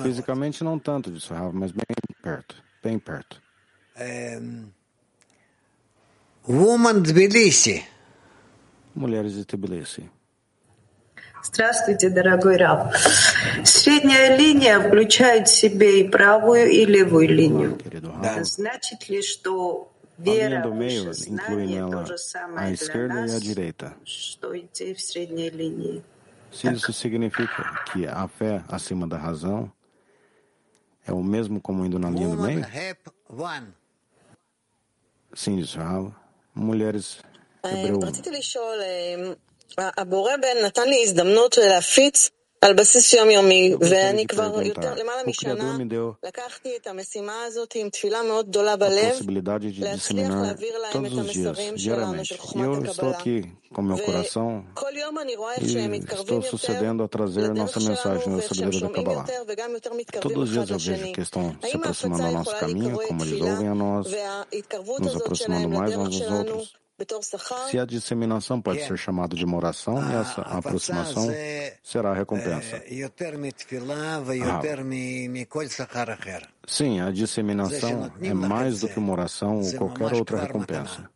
[0.02, 1.84] Fisicamente não tanto disso, Rav, mas bem
[2.22, 3.40] perto, bem perto.
[6.48, 7.84] Woman Tbilisi.
[8.94, 10.10] Mulheres de Tbilisi.
[11.44, 12.92] Здравствуйте, дорогой Раб.
[13.64, 17.78] Средняя линия включает в себе и правую, и левую линию.
[18.42, 19.91] Значит ли, что
[20.30, 22.04] a linha do meio inclui nela
[22.56, 23.96] a esquerda e a direita.
[26.50, 29.72] Se isso significa que a fé acima da razão
[31.06, 32.60] é o mesmo como indo na linha do meio?
[35.34, 36.12] Sim, Rav.
[36.54, 37.18] Mulheres
[37.64, 37.98] hebreu.
[42.61, 45.77] על בסיס יומיומי, ואני כבר יותר, למעלה משנה
[46.23, 49.15] לקחתי את המשימה הזאת עם תפילה מאוד גדולה בלב,
[49.79, 53.17] להצליח להעביר להם את המסרים שלנו, של חוכמת הקבלה.
[54.73, 59.71] וכל יום אני רואה איך שהם מתקרבים יותר לדרך שלנו, ואיך שהם שומעים יותר וגם
[59.73, 61.13] יותר מתקרבים אחד לשני.
[61.63, 66.63] האם ההפצה יכולה להיקרא תפילה, וההתקרבות הזאת שלהם לדרך שלנו
[67.70, 71.26] Se a disseminação pode ser chamada de uma oração, e essa aproximação
[71.82, 72.82] será a recompensa.
[74.44, 74.60] Ah.
[76.66, 81.10] Sim, a disseminação é mais do que uma oração ou qualquer outra recompensa.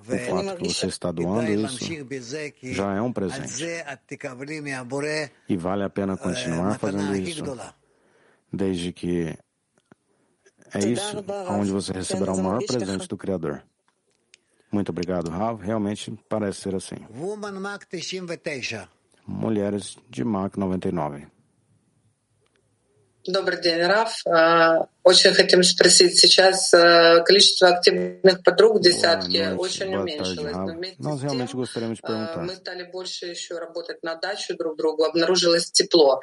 [0.00, 1.78] O fato que você está doando isso
[2.62, 3.64] já é um presente.
[5.48, 7.44] E vale a pena continuar fazendo isso,
[8.52, 9.38] desde que
[10.74, 13.62] é isso onde você receberá o maior presente do Criador.
[14.72, 15.62] Muito obrigado, Rav.
[15.62, 16.96] Realmente parece ser assim.
[19.26, 21.26] Mulheres de Mach 99.
[23.26, 24.22] Добрый день, Раф.
[25.04, 26.70] Очень хотим спросить, сейчас
[27.24, 30.52] количество активных подруг десятки очень уменьшилось.
[30.98, 36.20] Но вместе с тем мы стали больше еще работать на дачу друг другу, обнаружилось тепло.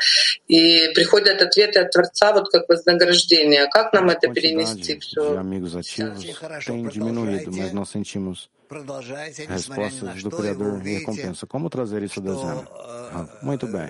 [0.47, 3.67] И приходят ответы от Творца, вот как вознаграждение.
[3.67, 5.39] Как нам это перенести все?
[5.79, 11.46] ativos tem diminuído, mas nós sentimos respostas do Criador e recompensa.
[11.46, 12.68] Como trazer isso a dezembro?
[13.12, 13.88] Ah, muito bem.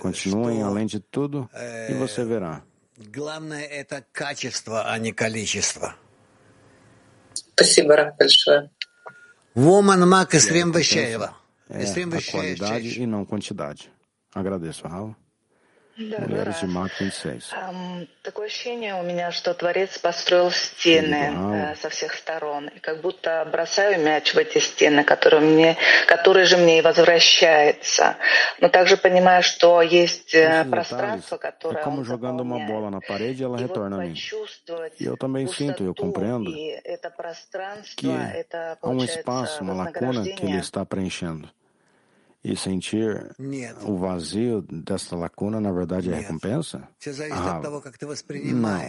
[0.00, 1.48] Continuem além de tudo
[1.88, 2.62] e você verá.
[7.54, 8.70] Спасибо, Раф, большое.
[9.56, 11.18] Woman Mac 27.
[11.68, 13.90] É a qualidade e não quantidade.
[14.34, 15.14] Agradeço, Raul.
[15.97, 17.53] Мак 26.
[18.21, 22.67] Такое ощущение у меня, что Творец построил стены со всех сторон.
[22.67, 28.17] И как будто бросаю мяч в эти стены, которые, мне, которые же мне и возвращается.
[28.59, 30.35] Но также понимаю, что есть
[30.69, 34.15] пространство, которое como jogando uma bola na parede, ela retorna a mim.
[34.99, 36.51] E eu também sinto, eu compreendo
[37.95, 41.49] que há um espaço, uma lacuna que ele está preenchendo.
[42.51, 43.35] e sentir
[43.83, 46.87] o vazio desta lacuna, na verdade, é recompensa?
[47.31, 47.59] Ah,
[48.53, 48.81] não.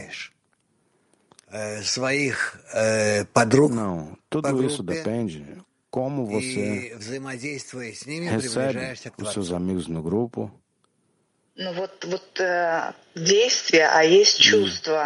[3.74, 5.44] não, tudo isso depende
[5.90, 6.96] como você
[8.30, 8.78] recebe
[9.22, 10.50] os seus amigos no grupo.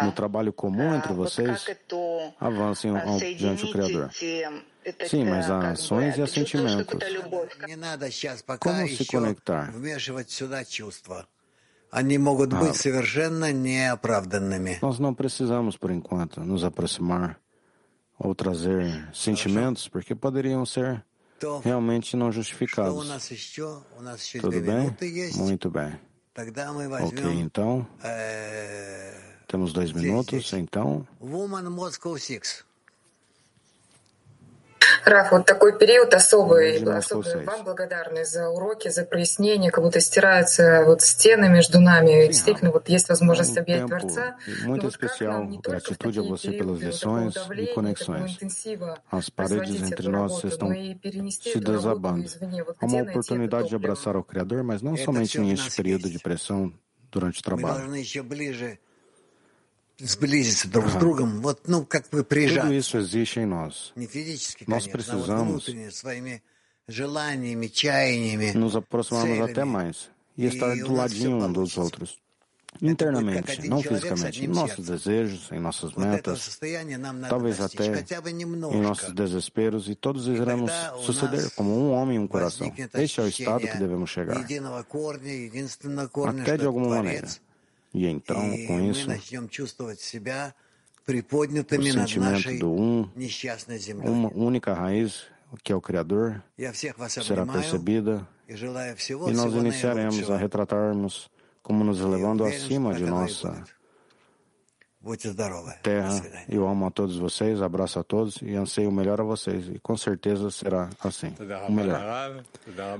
[0.03, 1.65] No trabalho comum entre vocês,
[2.39, 2.91] avancem
[3.35, 4.11] diante do Criador.
[5.07, 6.85] Sim, mas há ações e há sentimentos.
[8.57, 9.71] Como se conectar?
[12.57, 12.73] Ah,
[14.81, 17.39] nós não precisamos, por enquanto, nos aproximar
[18.17, 21.03] ou trazer sentimentos, porque poderiam ser
[21.63, 22.93] realmente não justificados.
[24.41, 24.89] Tudo bem?
[25.35, 25.99] Muito bem.
[27.03, 27.85] Ok, então.
[29.47, 31.07] Temos dois minutos, então.
[35.05, 40.83] Раф, вот такой период особый, особый вам благодарны за уроки, за прояснение, как будто стираются
[40.85, 42.27] вот стены между нами.
[42.27, 44.37] Действительно, вот есть возможность объять Творца.
[44.63, 48.37] Muito especial, gratitude a você pelas lições e conexões.
[49.11, 52.29] As paredes entre nós estão se desabando.
[52.79, 56.73] Há uma oportunidade de abraçar o Criador, mas não somente neste período de pressão
[57.11, 57.91] durante o trabalho.
[60.02, 62.62] сблизиться друг с другом, вот, ну, как бы прижаться.
[62.62, 63.92] Tudo isso existe em nós.
[64.66, 65.66] Nós precisamos
[68.54, 72.18] nos aproximarmos até mais e estar do ladinho um dos outros.
[72.82, 76.60] Internamente, não fisicamente, em nossos desejos, em nossas metas,
[77.28, 78.04] talvez até
[78.70, 82.70] em nossos desesperos, e todos iremos suceder como um homem e um coração.
[82.94, 84.36] Este é o estado que devemos chegar.
[84.36, 84.60] Até
[86.56, 87.26] de alguma maneira.
[87.93, 88.35] e então,
[88.65, 89.07] com isso,
[91.67, 93.09] o sentimento do um,
[94.03, 95.25] uma única raiz,
[95.63, 96.41] que é o Criador,
[97.07, 101.29] será percebida e nós iniciaremos a retratarmos
[101.61, 103.63] como nos elevando acima de nossa
[105.83, 106.45] terra.
[106.49, 109.67] Eu amo a todos vocês, abraço a todos e anseio o melhor a vocês.
[109.67, 111.33] E com certeza será assim,
[111.67, 112.43] o melhor.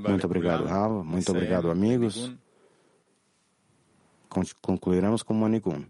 [0.07, 1.03] Muito obrigado, Rava.
[1.03, 2.33] Muito obrigado, amigos
[4.61, 5.85] concluiremos com Manigun.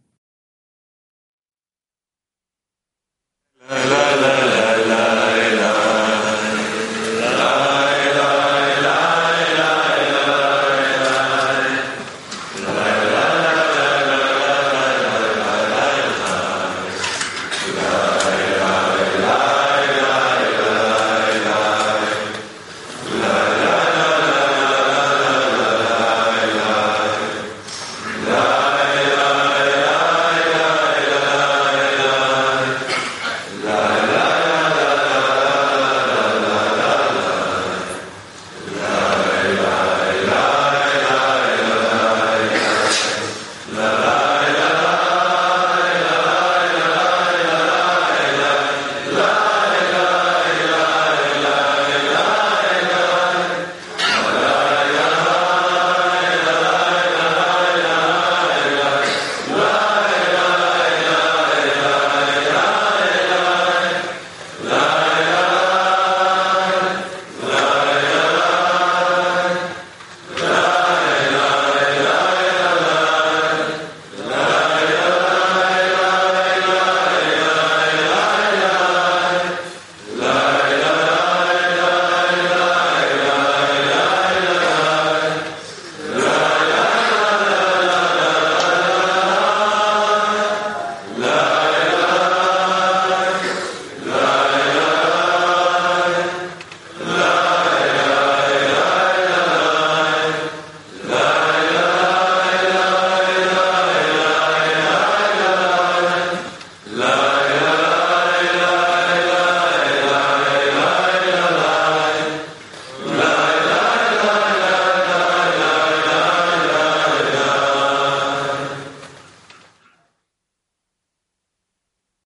[3.69, 3.77] La,
[4.21, 4.33] la,
[4.85, 5.42] la,